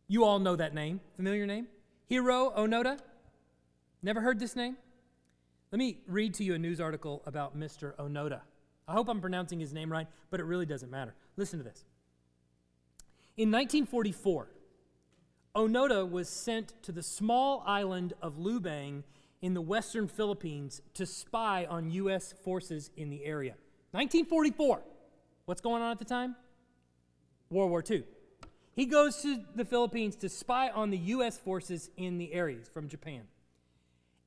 [0.07, 0.99] You all know that name.
[1.15, 1.67] Familiar name?
[2.07, 2.99] Hiro Onoda?
[4.03, 4.77] Never heard this name?
[5.71, 7.95] Let me read to you a news article about Mr.
[7.95, 8.41] Onoda.
[8.87, 11.15] I hope I'm pronouncing his name right, but it really doesn't matter.
[11.37, 11.85] Listen to this.
[13.37, 14.47] In 1944,
[15.55, 19.03] Onoda was sent to the small island of Lubang
[19.41, 22.33] in the western Philippines to spy on U.S.
[22.43, 23.55] forces in the area.
[23.91, 24.81] 1944.
[25.45, 26.35] What's going on at the time?
[27.49, 28.03] World War II.
[28.75, 31.37] He goes to the Philippines to spy on the U.S.
[31.37, 33.21] forces in the areas from Japan.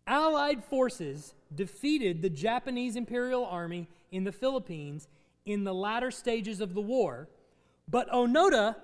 [0.09, 5.07] Allied forces defeated the Japanese Imperial Army in the Philippines
[5.44, 7.29] in the latter stages of the war,
[7.87, 8.77] but Onoda,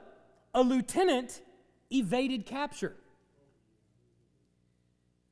[0.53, 1.41] a lieutenant
[1.91, 2.95] evaded capture.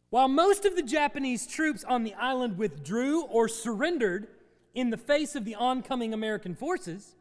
[0.09, 4.29] While most of the Japanese troops on the island withdrew or surrendered
[4.75, 7.17] in the face of the oncoming American forces,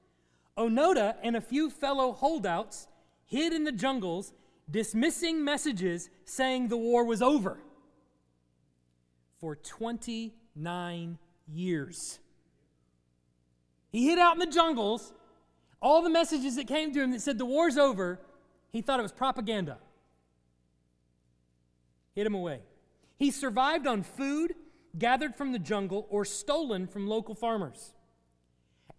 [0.57, 2.87] Onoda and a few fellow holdouts
[3.25, 4.31] hid in the jungles,
[4.69, 7.59] dismissing messages saying the war was over.
[9.41, 11.17] For 29
[11.51, 12.19] years.
[13.91, 15.11] He hid out in the jungles.
[15.81, 18.19] All the messages that came to him that said the war's over,
[18.71, 19.77] he thought it was propaganda.
[22.13, 22.59] Hid him away.
[23.17, 24.53] He survived on food
[24.97, 27.93] gathered from the jungle or stolen from local farmers.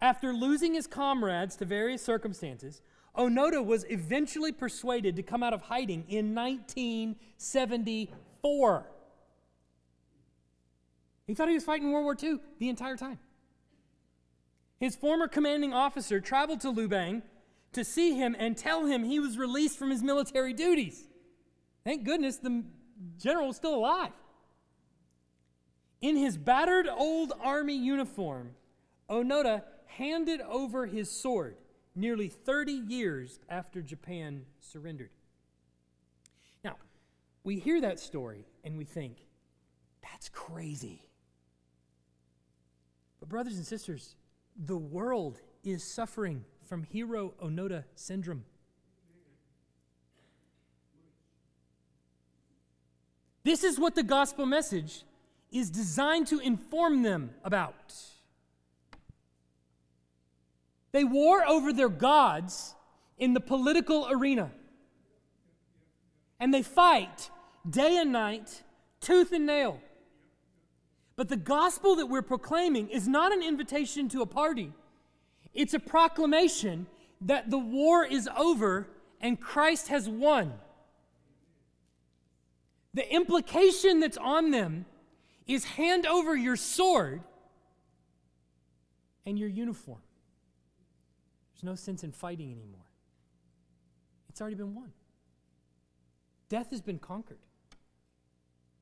[0.01, 2.81] After losing his comrades to various circumstances,
[3.17, 8.85] Onoda was eventually persuaded to come out of hiding in 1974.
[11.25, 13.19] He thought he was fighting World War II the entire time.
[14.79, 17.21] His former commanding officer traveled to Lubang
[17.71, 21.07] to see him and tell him he was released from his military duties.
[21.83, 22.63] Thank goodness the
[23.17, 24.11] general was still alive.
[26.01, 28.55] In his battered old army uniform,
[29.09, 31.55] Onoda handed over his sword
[31.95, 35.11] nearly 30 years after Japan surrendered.
[36.63, 36.75] Now,
[37.43, 39.17] we hear that story and we think,
[40.01, 41.01] that's crazy.
[43.23, 44.15] But, brothers and sisters,
[44.53, 48.43] the world is suffering from Hiro Onoda syndrome.
[53.45, 55.03] This is what the gospel message
[55.53, 57.95] is designed to inform them about.
[60.91, 62.75] They war over their gods
[63.17, 64.51] in the political arena.
[66.41, 67.29] And they fight
[67.69, 68.63] day and night,
[68.99, 69.79] tooth and nail.
[71.15, 74.71] But the gospel that we're proclaiming is not an invitation to a party.
[75.53, 76.87] It's a proclamation
[77.21, 78.87] that the war is over
[79.21, 80.53] and Christ has won.
[82.93, 84.85] The implication that's on them
[85.47, 87.21] is hand over your sword
[89.25, 90.01] and your uniform.
[91.53, 92.85] There's no sense in fighting anymore.
[94.29, 94.91] It's already been won.
[96.49, 97.39] Death has been conquered.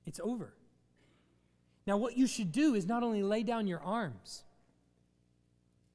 [0.06, 0.54] It's over.
[1.92, 4.46] Now, what you should do is not only lay down your arms,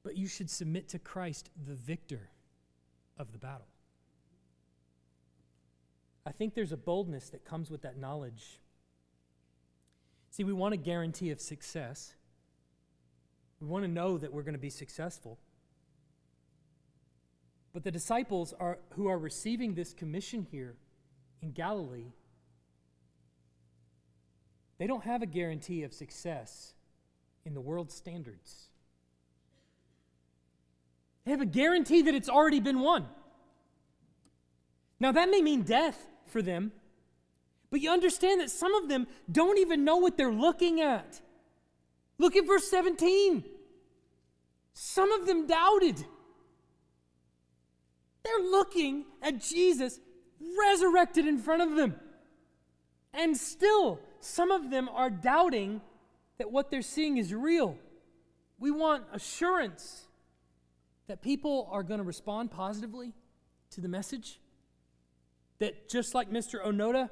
[0.03, 2.29] but you should submit to Christ, the victor
[3.17, 3.65] of the battle.
[6.23, 8.59] I think there's a boldness that comes with that knowledge.
[10.29, 12.13] See, we want a guarantee of success.
[13.59, 15.39] We want to know that we're going to be successful.
[17.73, 20.75] But the disciples are, who are receiving this commission here
[21.41, 22.11] in Galilee,
[24.77, 26.73] they don't have a guarantee of success
[27.45, 28.67] in the world's standards.
[31.25, 33.05] They have a guarantee that it's already been won.
[34.99, 36.71] Now, that may mean death for them,
[37.69, 41.21] but you understand that some of them don't even know what they're looking at.
[42.17, 43.43] Look at verse 17.
[44.73, 46.03] Some of them doubted.
[48.23, 49.99] They're looking at Jesus
[50.57, 51.95] resurrected in front of them.
[53.13, 55.81] And still, some of them are doubting
[56.37, 57.77] that what they're seeing is real.
[58.59, 60.07] We want assurance
[61.07, 63.13] that people are going to respond positively
[63.71, 64.39] to the message.
[65.59, 66.63] That just like Mr.
[66.63, 67.09] Onoda,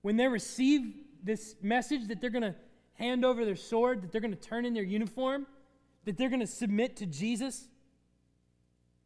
[0.00, 2.54] when they receive this message, that they're going to
[2.94, 5.46] hand over their sword, that they're going to turn in their uniform,
[6.06, 7.68] that they're going to submit to Jesus.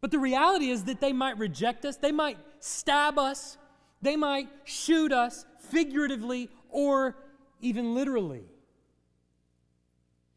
[0.00, 3.58] But the reality is that they might reject us, they might stab us,
[4.00, 7.16] they might shoot us figuratively or
[7.64, 8.44] even literally.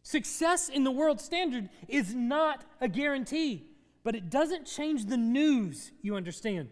[0.01, 3.67] Success in the world standard is not a guarantee,
[4.03, 6.69] but it doesn't change the news, you understand.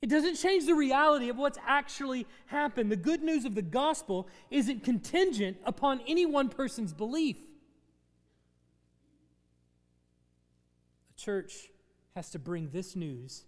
[0.00, 2.90] It doesn't change the reality of what's actually happened.
[2.90, 7.36] The good news of the gospel isn't contingent upon any one person's belief.
[11.10, 11.70] A church
[12.14, 13.44] has to bring this news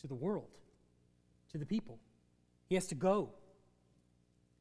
[0.00, 0.48] to the world,
[1.52, 1.98] to the people.
[2.68, 3.34] He has to go.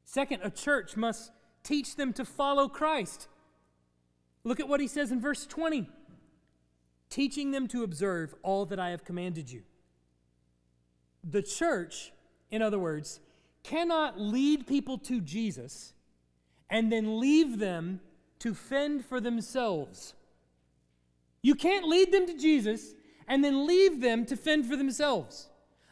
[0.06, 1.32] Second, a church must
[1.64, 3.28] teach them to follow Christ.
[4.43, 5.89] Look at what he says in verse 20
[7.08, 9.62] teaching them to observe all that I have commanded you.
[11.24, 12.12] The church,
[12.49, 13.20] in other words,
[13.64, 15.93] cannot lead people to Jesus
[16.70, 18.01] and then leave them
[18.39, 20.14] to fend for themselves.
[21.41, 22.95] You can't lead them to Jesus
[23.28, 25.47] and then leave them to fend for themselves.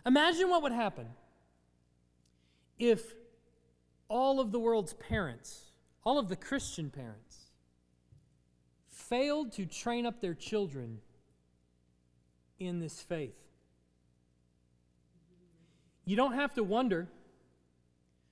[0.06, 1.08] Imagine what would happen
[2.78, 3.14] if
[4.08, 5.72] all of the world's parents,
[6.04, 7.38] all of the Christian parents,
[8.90, 11.00] failed to train up their children
[12.60, 13.36] in this faith.
[16.06, 17.08] You don't have to wonder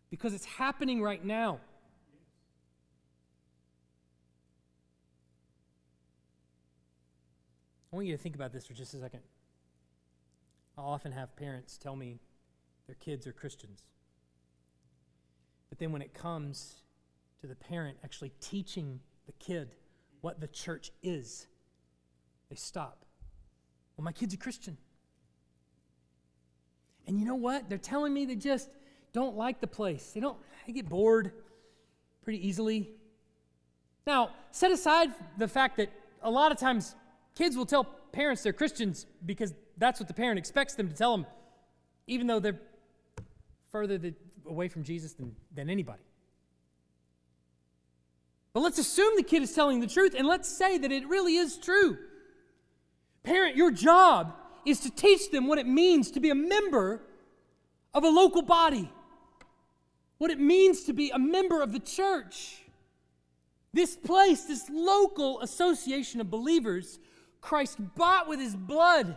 [0.09, 1.59] because it's happening right now.
[7.91, 9.21] I want you to think about this for just a second.
[10.77, 12.19] I often have parents tell me
[12.87, 13.83] their kids are Christians.
[15.71, 16.75] But then when it comes
[17.39, 19.73] to the parent actually teaching the kid
[20.19, 21.47] what the church is,
[22.49, 23.05] they stop.
[23.97, 24.77] Well, my kid's a Christian.
[27.07, 27.69] And you know what?
[27.69, 28.69] They're telling me they just
[29.13, 30.11] don't like the place.
[30.11, 31.31] They don't, they get bored
[32.23, 32.89] pretty easily.
[34.05, 35.89] Now, set aside the fact that
[36.21, 36.95] a lot of times
[37.33, 41.15] kids will tell parents they're Christians because that's what the parent expects them to tell
[41.15, 41.25] them,
[42.07, 42.59] even though they're
[43.71, 43.97] further
[44.47, 46.03] away from Jesus than, than anybody.
[48.53, 51.37] But let's assume the kid is telling the truth and let's say that it really
[51.37, 51.97] is true.
[53.23, 54.35] Parent, your job
[54.65, 57.01] is to teach them what it means to be a member
[57.93, 58.91] of a local body,
[60.17, 62.57] what it means to be a member of the church.
[63.73, 66.99] This place, this local association of believers,
[67.39, 69.15] Christ bought with his blood.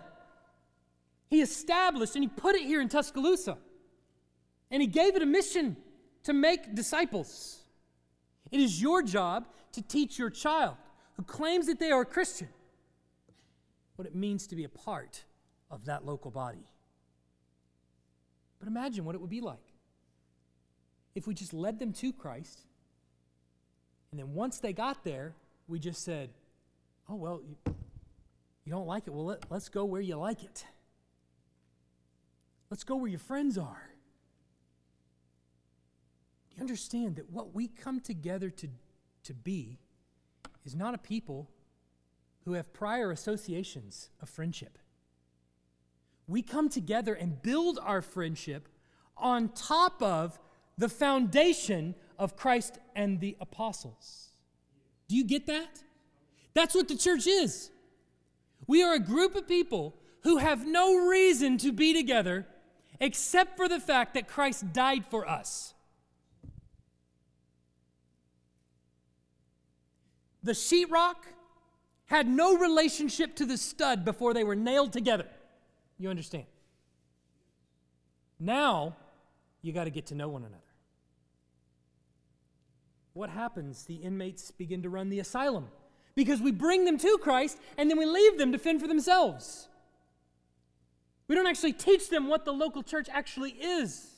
[1.28, 3.58] He established and he put it here in Tuscaloosa.
[4.70, 5.76] And he gave it a mission
[6.24, 7.60] to make disciples.
[8.50, 10.76] It is your job to teach your child
[11.16, 12.48] who claims that they are a Christian
[13.96, 15.24] what it means to be a part
[15.70, 16.66] of that local body.
[18.58, 19.58] But imagine what it would be like
[21.14, 22.60] if we just led them to Christ,
[24.10, 25.34] and then once they got there,
[25.68, 26.30] we just said,
[27.08, 27.56] Oh, well, you,
[28.64, 29.12] you don't like it.
[29.12, 30.64] Well, let, let's go where you like it.
[32.70, 33.90] Let's go where your friends are.
[36.56, 38.68] You understand that what we come together to,
[39.24, 39.78] to be
[40.64, 41.50] is not a people
[42.44, 44.78] who have prior associations of friendship.
[46.26, 48.68] We come together and build our friendship
[49.16, 50.38] on top of
[50.78, 54.28] the foundation of Christ and the apostles.
[55.08, 55.82] Do you get that?
[56.54, 57.70] That's what the church is.
[58.66, 62.46] We are a group of people who have no reason to be together
[63.00, 65.73] except for the fact that Christ died for us.
[70.44, 71.16] The sheetrock
[72.04, 75.26] had no relationship to the stud before they were nailed together.
[75.98, 76.44] You understand?
[78.38, 78.94] Now,
[79.62, 80.60] you got to get to know one another.
[83.14, 83.84] what happens?
[83.84, 85.68] The inmates begin to run the asylum
[86.14, 89.68] because we bring them to Christ and then we leave them to fend for themselves.
[91.26, 94.13] We don't actually teach them what the local church actually is.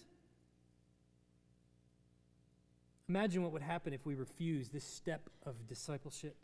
[3.08, 6.36] Imagine what would happen if we refuse this step of discipleship.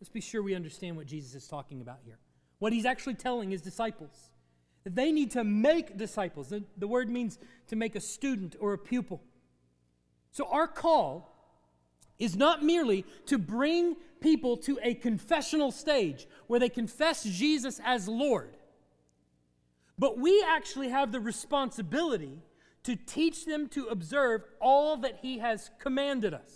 [0.00, 2.18] Let's be sure we understand what Jesus is talking about here.
[2.58, 4.30] What he's actually telling his disciples
[4.84, 6.48] that they need to make disciples.
[6.48, 9.22] The, the word means to make a student or a pupil.
[10.32, 11.34] So, our call
[12.18, 18.08] is not merely to bring people to a confessional stage where they confess Jesus as
[18.08, 18.56] Lord,
[19.98, 22.42] but we actually have the responsibility
[22.88, 26.50] to teach them to observe all that He has commanded us.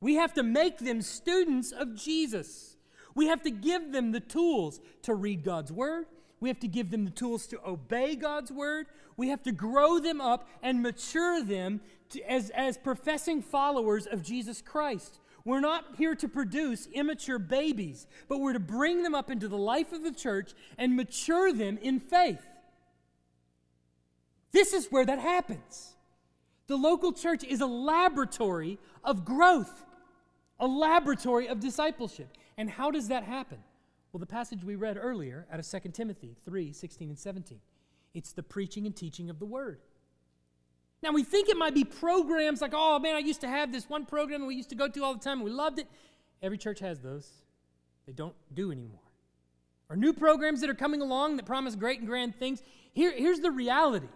[0.00, 2.76] We have to make them students of Jesus.
[3.16, 6.06] We have to give them the tools to read God's Word.
[6.38, 8.86] We have to give them the tools to obey God's Word.
[9.16, 11.80] We have to grow them up and mature them
[12.10, 15.18] to, as, as professing followers of Jesus Christ.
[15.44, 19.58] We're not here to produce immature babies, but we're to bring them up into the
[19.58, 22.46] life of the church and mature them in faith.
[24.52, 25.94] This is where that happens.
[26.66, 29.84] The local church is a laboratory of growth,
[30.60, 32.28] a laboratory of discipleship.
[32.56, 33.58] And how does that happen?
[34.12, 37.60] Well, the passage we read earlier out of 2 Timothy 3 16 and 17.
[38.14, 39.80] It's the preaching and teaching of the word.
[41.02, 43.88] Now, we think it might be programs like, oh man, I used to have this
[43.88, 45.86] one program we used to go to all the time and we loved it.
[46.42, 47.30] Every church has those.
[48.06, 49.00] They don't do anymore.
[49.88, 52.62] Or new programs that are coming along that promise great and grand things.
[52.92, 54.08] Here, here's the reality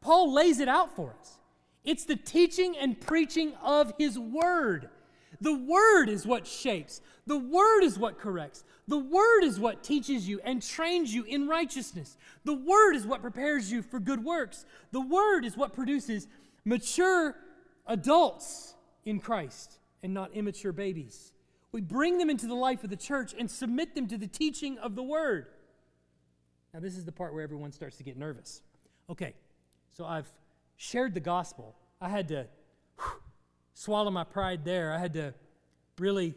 [0.00, 1.38] Paul lays it out for us
[1.86, 4.90] it's the teaching and preaching of his word.
[5.40, 10.28] The word is what shapes, the word is what corrects, the word is what teaches
[10.28, 12.16] you and trains you in righteousness.
[12.44, 14.64] The word is what prepares you for good works.
[14.92, 16.26] The word is what produces
[16.64, 17.36] mature
[17.86, 18.74] adults
[19.04, 21.32] in Christ and not immature babies.
[21.70, 24.78] We bring them into the life of the church and submit them to the teaching
[24.78, 25.46] of the word.
[26.72, 28.62] Now, this is the part where everyone starts to get nervous.
[29.10, 29.34] Okay,
[29.96, 30.30] so I've
[30.76, 31.74] shared the gospel.
[32.02, 32.46] I had to
[32.98, 33.12] whew,
[33.72, 34.92] swallow my pride there.
[34.92, 35.32] I had to
[35.98, 36.34] really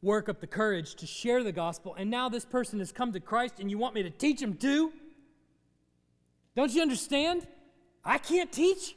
[0.00, 1.94] work up the courage to share the gospel.
[1.98, 4.54] And now this person has come to Christ and you want me to teach him
[4.54, 4.92] too?
[6.54, 7.46] Don't you understand?
[8.02, 8.94] I can't teach.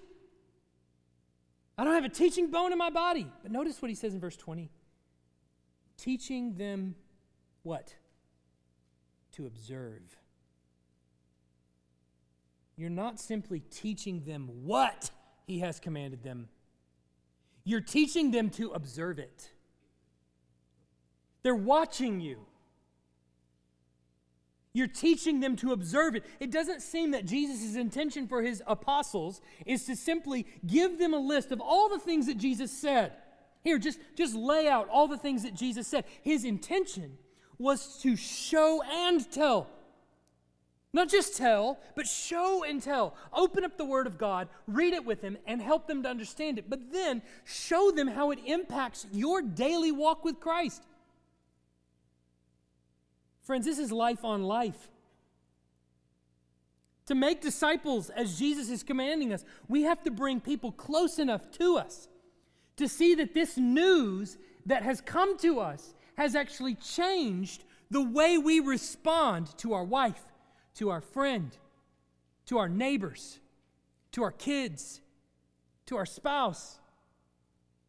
[1.77, 3.29] I don't have a teaching bone in my body.
[3.43, 4.69] But notice what he says in verse 20
[5.97, 6.95] teaching them
[7.63, 7.93] what?
[9.33, 10.18] To observe.
[12.79, 15.11] You're not simply teaching them what
[15.45, 16.47] he has commanded them,
[17.65, 19.49] you're teaching them to observe it.
[21.43, 22.45] They're watching you.
[24.71, 26.23] You're teaching them to observe it.
[26.39, 31.19] It doesn't seem that Jesus' intention for his apostles is to simply give them a
[31.19, 33.11] list of all the things that Jesus said.
[33.61, 36.05] Here, just, just lay out all the things that Jesus said.
[36.23, 37.17] His intention
[37.57, 39.67] was to show and tell.
[40.91, 43.15] Not just tell, but show and tell.
[43.31, 46.57] Open up the Word of God, read it with them, and help them to understand
[46.57, 46.69] it.
[46.69, 50.83] But then show them how it impacts your daily walk with Christ.
[53.43, 54.89] Friends, this is life on life.
[57.07, 61.49] To make disciples as Jesus is commanding us, we have to bring people close enough
[61.53, 62.07] to us
[62.77, 68.37] to see that this news that has come to us has actually changed the way
[68.37, 70.23] we respond to our wife,
[70.75, 71.51] to our friend,
[72.45, 73.39] to our neighbors,
[74.11, 75.01] to our kids,
[75.85, 76.79] to our spouse,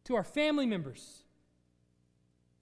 [0.05, 1.23] to our family members.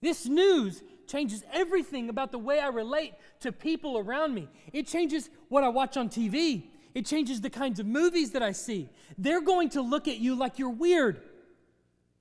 [0.00, 4.48] This news changes everything about the way I relate to people around me.
[4.72, 6.64] It changes what I watch on TV.
[6.94, 8.88] It changes the kinds of movies that I see.
[9.18, 11.20] They're going to look at you like you're weird.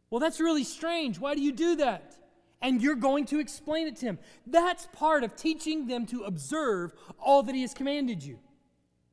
[0.09, 1.19] Well, that's really strange.
[1.19, 2.15] Why do you do that?
[2.61, 4.19] And you're going to explain it to him.
[4.45, 8.39] That's part of teaching them to observe all that he has commanded you.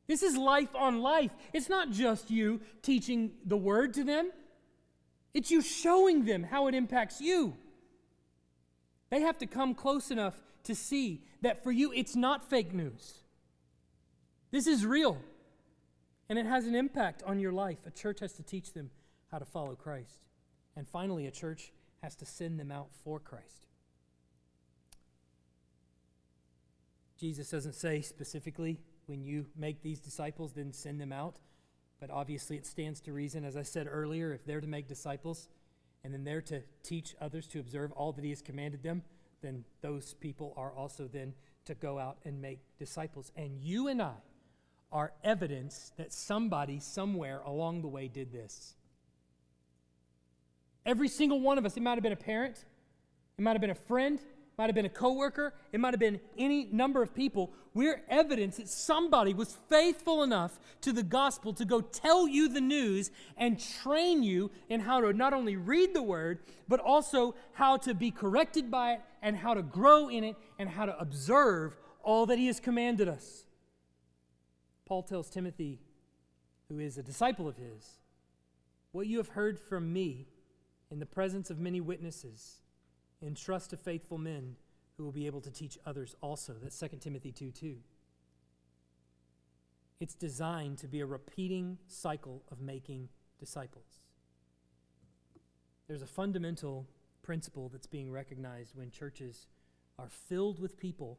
[0.06, 1.30] This is life on life.
[1.52, 4.30] It's not just you teaching the word to them,
[5.34, 7.56] it's you showing them how it impacts you.
[9.10, 10.34] They have to come close enough
[10.64, 13.18] to see that for you, it's not fake news.
[14.50, 15.18] This is real.
[16.28, 17.78] And it has an impact on your life.
[17.86, 18.90] A church has to teach them
[19.30, 20.24] how to follow Christ.
[20.74, 21.72] And finally, a church
[22.06, 23.66] has to send them out for Christ.
[27.18, 31.40] Jesus doesn't say specifically, when you make these disciples, then send them out.
[31.98, 35.48] But obviously, it stands to reason, as I said earlier, if they're to make disciples,
[36.04, 39.02] and then they're to teach others to observe all that he has commanded them,
[39.42, 41.34] then those people are also then
[41.64, 43.32] to go out and make disciples.
[43.34, 44.14] And you and I
[44.92, 48.75] are evidence that somebody somewhere along the way did this.
[50.86, 51.76] Every single one of us.
[51.76, 52.64] It might have been a parent,
[53.36, 56.00] it might have been a friend, it might have been a coworker, it might have
[56.00, 57.52] been any number of people.
[57.74, 62.60] We're evidence that somebody was faithful enough to the gospel to go tell you the
[62.60, 67.76] news and train you in how to not only read the word, but also how
[67.78, 71.76] to be corrected by it and how to grow in it and how to observe
[72.02, 73.44] all that he has commanded us.
[74.86, 75.80] Paul tells Timothy,
[76.68, 77.98] who is a disciple of his,
[78.92, 80.28] What you have heard from me
[80.90, 82.62] in the presence of many witnesses,
[83.22, 84.56] entrust to faithful men
[84.96, 86.54] who will be able to teach others also.
[86.62, 87.76] That's 2 Timothy 2 2.
[89.98, 93.08] It's designed to be a repeating cycle of making
[93.38, 94.00] disciples.
[95.88, 96.86] There's a fundamental
[97.22, 99.46] principle that's being recognized when churches
[99.98, 101.18] are filled with people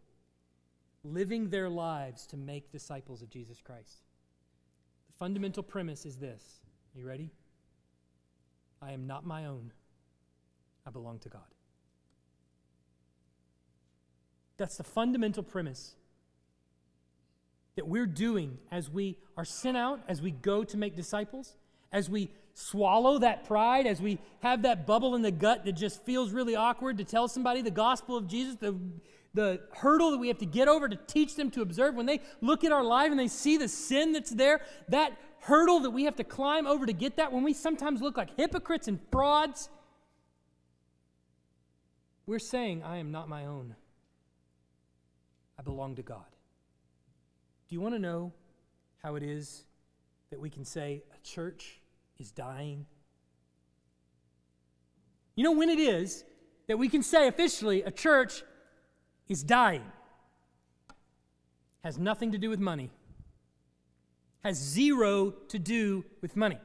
[1.04, 4.02] living their lives to make disciples of Jesus Christ.
[5.08, 6.62] The fundamental premise is this.
[6.94, 7.32] You ready?
[8.82, 9.72] I am not my own,
[10.86, 11.42] I belong to God.
[14.58, 15.96] That's the fundamental premise
[17.76, 21.56] that we're doing as we are sent out, as we go to make disciples,
[21.92, 26.04] as we swallow that pride, as we have that bubble in the gut that just
[26.04, 28.76] feels really awkward to tell somebody the gospel of Jesus, the,
[29.36, 31.94] the hurdle that we have to get over to teach them to observe.
[31.94, 35.12] When they look at our life and they see the sin that's there, that
[35.48, 38.36] hurdle that we have to climb over to get that, when we sometimes look like
[38.36, 39.70] hypocrites and frauds,
[42.26, 43.74] we're saying, I am not my own.
[45.58, 46.26] I belong to God.
[47.70, 48.34] Do you want to know
[49.02, 49.64] how it is
[50.32, 51.80] that we can say a church
[52.18, 52.86] is dying?
[55.36, 56.26] You know when it is
[56.68, 58.44] that we can say officially a church
[59.30, 59.86] is dying?
[61.86, 62.92] Has nothing to do with money.
[64.44, 66.60] Has zero to do with money.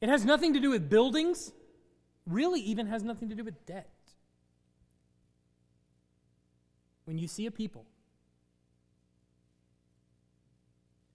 [0.00, 1.52] It has nothing to do with buildings,
[2.26, 3.92] really, even has nothing to do with debt.
[7.04, 7.84] when you see a people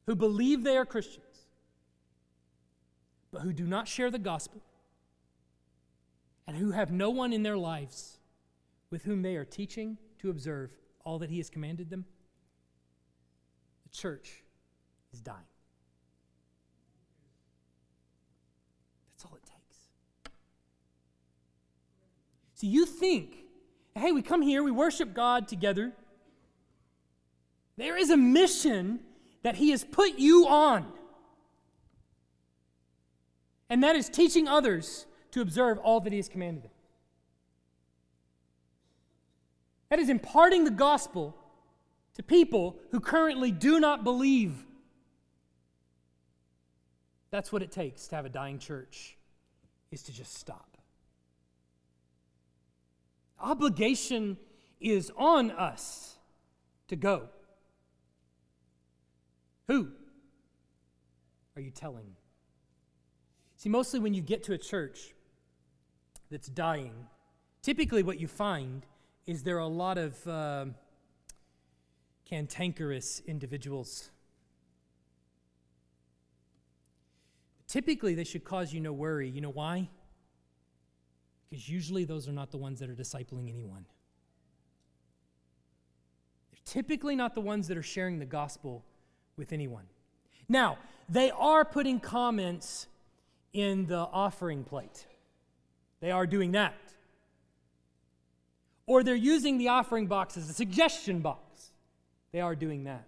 [0.06, 1.48] who believe they are Christians,
[3.32, 4.62] but who do not share the gospel,
[6.48, 8.20] and who have no one in their lives
[8.90, 10.72] with whom they are teaching to observe
[11.04, 12.06] all that He has commanded them,
[13.84, 14.44] the church
[15.14, 15.38] is dying.
[19.14, 19.78] That's all it takes.
[22.56, 23.48] So you think
[23.98, 25.92] hey, we come here, we worship God together.
[27.78, 29.00] There is a mission
[29.44, 30.92] that He has put you on,
[33.70, 36.72] and that is teaching others to observe all that He has commanded them.
[39.90, 41.36] That is imparting the gospel
[42.16, 44.66] to people who currently do not believe.
[47.30, 49.18] That's what it takes to have a dying church,
[49.92, 50.78] is to just stop
[53.40, 54.38] obligation
[54.80, 56.16] is on us
[56.88, 57.30] to go.
[59.68, 59.90] Who
[61.56, 62.16] are you telling?
[63.58, 65.14] See, mostly when you get to a church
[66.30, 66.94] that's dying,
[67.62, 68.86] typically what you find
[69.26, 70.66] is there are a lot of uh,
[72.26, 74.12] cantankerous individuals.
[77.68, 79.30] Typically, they should cause you no worry.
[79.30, 79.90] You know why?
[81.50, 83.86] Because usually those are not the ones that are discipling anyone.
[86.52, 88.84] They're typically not the ones that are sharing the gospel
[89.36, 89.86] with anyone.
[90.50, 90.78] Now,
[91.10, 92.88] they are putting comments
[93.54, 95.06] in the offering plate,
[96.00, 96.76] they are doing that.
[98.86, 101.72] Or they're using the offering box as a suggestion box.
[102.32, 103.06] They are doing that.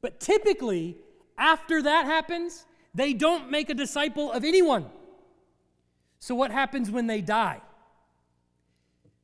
[0.00, 0.96] But typically,
[1.38, 2.66] after that happens,
[2.96, 4.86] they don't make a disciple of anyone.
[6.18, 7.60] So, what happens when they die?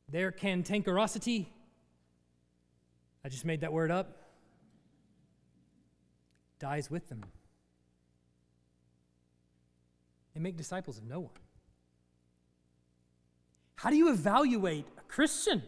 [0.07, 1.47] Their cantankerosity,
[3.25, 4.15] I just made that word up,
[6.59, 7.23] dies with them.
[10.35, 11.33] They make disciples of no one.
[13.75, 15.63] How do you evaluate a Christian?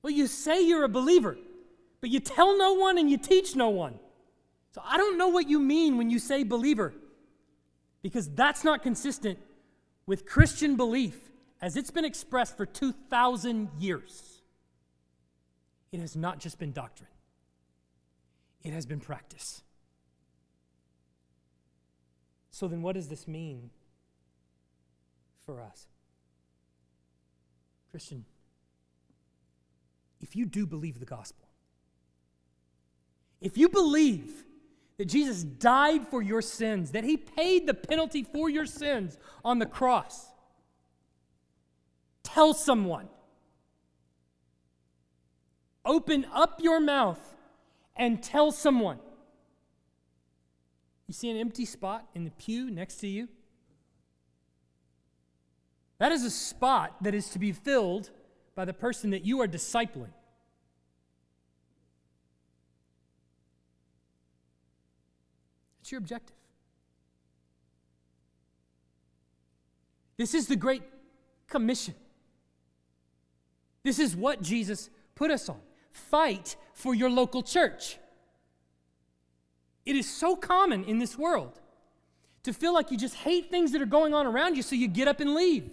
[0.00, 1.36] Well, you say you're a believer,
[2.00, 3.98] but you tell no one and you teach no one.
[4.74, 6.92] So I don't know what you mean when you say believer
[8.02, 9.38] because that's not consistent
[10.04, 11.30] with Christian belief
[11.62, 14.42] as it's been expressed for 2,000 years.
[15.92, 17.08] It has not just been doctrine,
[18.64, 19.62] it has been practice.
[22.50, 23.70] So, then what does this mean
[25.46, 25.86] for us?
[27.92, 28.24] Christian,
[30.20, 31.48] if you do believe the gospel,
[33.40, 34.44] if you believe
[34.98, 39.58] that Jesus died for your sins, that he paid the penalty for your sins on
[39.58, 40.28] the cross.
[42.22, 43.08] Tell someone.
[45.84, 47.34] Open up your mouth
[47.96, 48.98] and tell someone.
[51.06, 53.28] You see an empty spot in the pew next to you?
[55.98, 58.10] That is a spot that is to be filled
[58.54, 60.12] by the person that you are discipling.
[65.84, 66.34] That's your objective.
[70.16, 70.82] This is the Great
[71.46, 71.94] Commission.
[73.82, 75.60] This is what Jesus put us on.
[75.92, 77.98] Fight for your local church.
[79.84, 81.60] It is so common in this world
[82.44, 84.88] to feel like you just hate things that are going on around you, so you
[84.88, 85.68] get up and leave.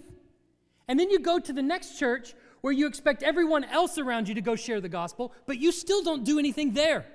[0.88, 4.34] And then you go to the next church where you expect everyone else around you
[4.34, 7.06] to go share the gospel, but you still don't do anything there.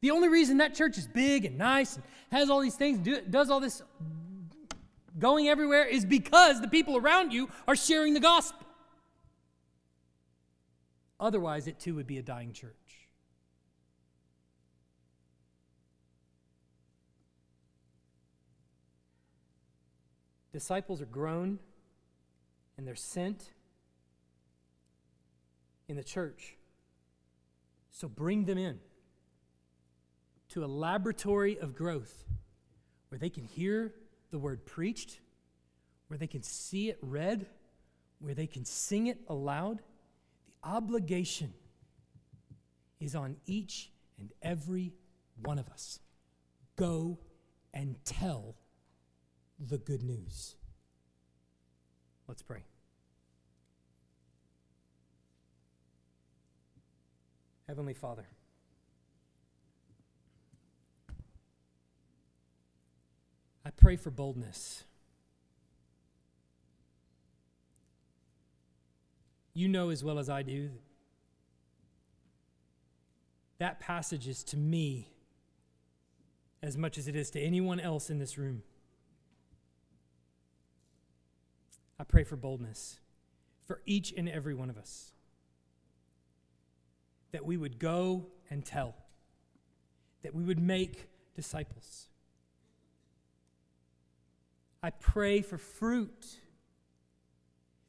[0.00, 3.20] The only reason that church is big and nice and has all these things, do,
[3.22, 3.82] does all this
[5.18, 8.66] going everywhere, is because the people around you are sharing the gospel.
[11.18, 12.74] Otherwise, it too would be a dying church.
[20.52, 21.58] Disciples are grown
[22.76, 23.52] and they're sent
[25.88, 26.56] in the church.
[27.90, 28.78] So bring them in
[30.56, 32.24] to a laboratory of growth
[33.10, 33.92] where they can hear
[34.30, 35.20] the word preached,
[36.08, 37.44] where they can see it read,
[38.20, 39.82] where they can sing it aloud.
[40.46, 41.52] The obligation
[43.00, 44.94] is on each and every
[45.44, 46.00] one of us.
[46.76, 47.18] Go
[47.74, 48.56] and tell
[49.58, 50.56] the good news.
[52.28, 52.64] Let's pray.
[57.68, 58.26] Heavenly Father,
[63.66, 64.84] I pray for boldness.
[69.54, 70.70] You know as well as I do
[73.58, 75.08] that passage is to me
[76.62, 78.62] as much as it is to anyone else in this room.
[81.98, 83.00] I pray for boldness
[83.66, 85.10] for each and every one of us.
[87.32, 88.94] That we would go and tell,
[90.22, 92.10] that we would make disciples.
[94.86, 96.38] I pray for fruit.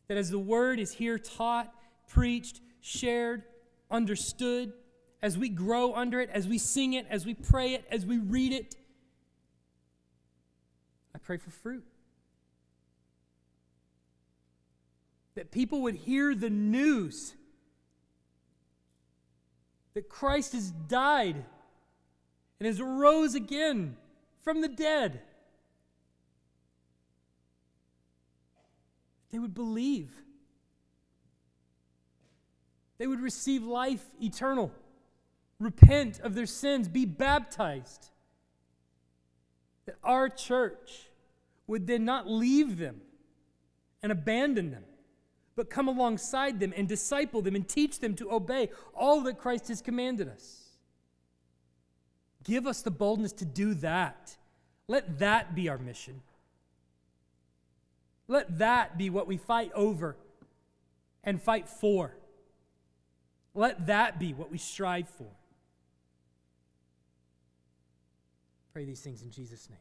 [0.07, 1.71] That as the word is here taught,
[2.07, 3.43] preached, shared,
[3.91, 4.73] understood,
[5.21, 8.17] as we grow under it, as we sing it, as we pray it, as we
[8.17, 8.75] read it,
[11.13, 11.83] I pray for fruit.
[15.37, 17.35] that people would hear the news
[19.93, 21.45] that Christ has died
[22.59, 23.97] and has rose again
[24.41, 25.21] from the dead.
[29.31, 30.11] They would believe.
[32.97, 34.71] They would receive life eternal,
[35.59, 38.09] repent of their sins, be baptized.
[39.85, 41.09] That our church
[41.67, 43.01] would then not leave them
[44.01, 44.83] and abandon them
[45.57, 49.67] but come alongside them and disciple them and teach them to obey all that Christ
[49.69, 50.69] has commanded us.
[52.43, 54.37] Give us the boldness to do that.
[54.87, 56.21] Let that be our mission.
[58.27, 60.15] Let that be what we fight over
[61.23, 62.13] and fight for.
[63.53, 65.31] Let that be what we strive for.
[68.73, 69.79] Pray these things in Jesus' name.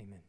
[0.00, 0.20] Amen.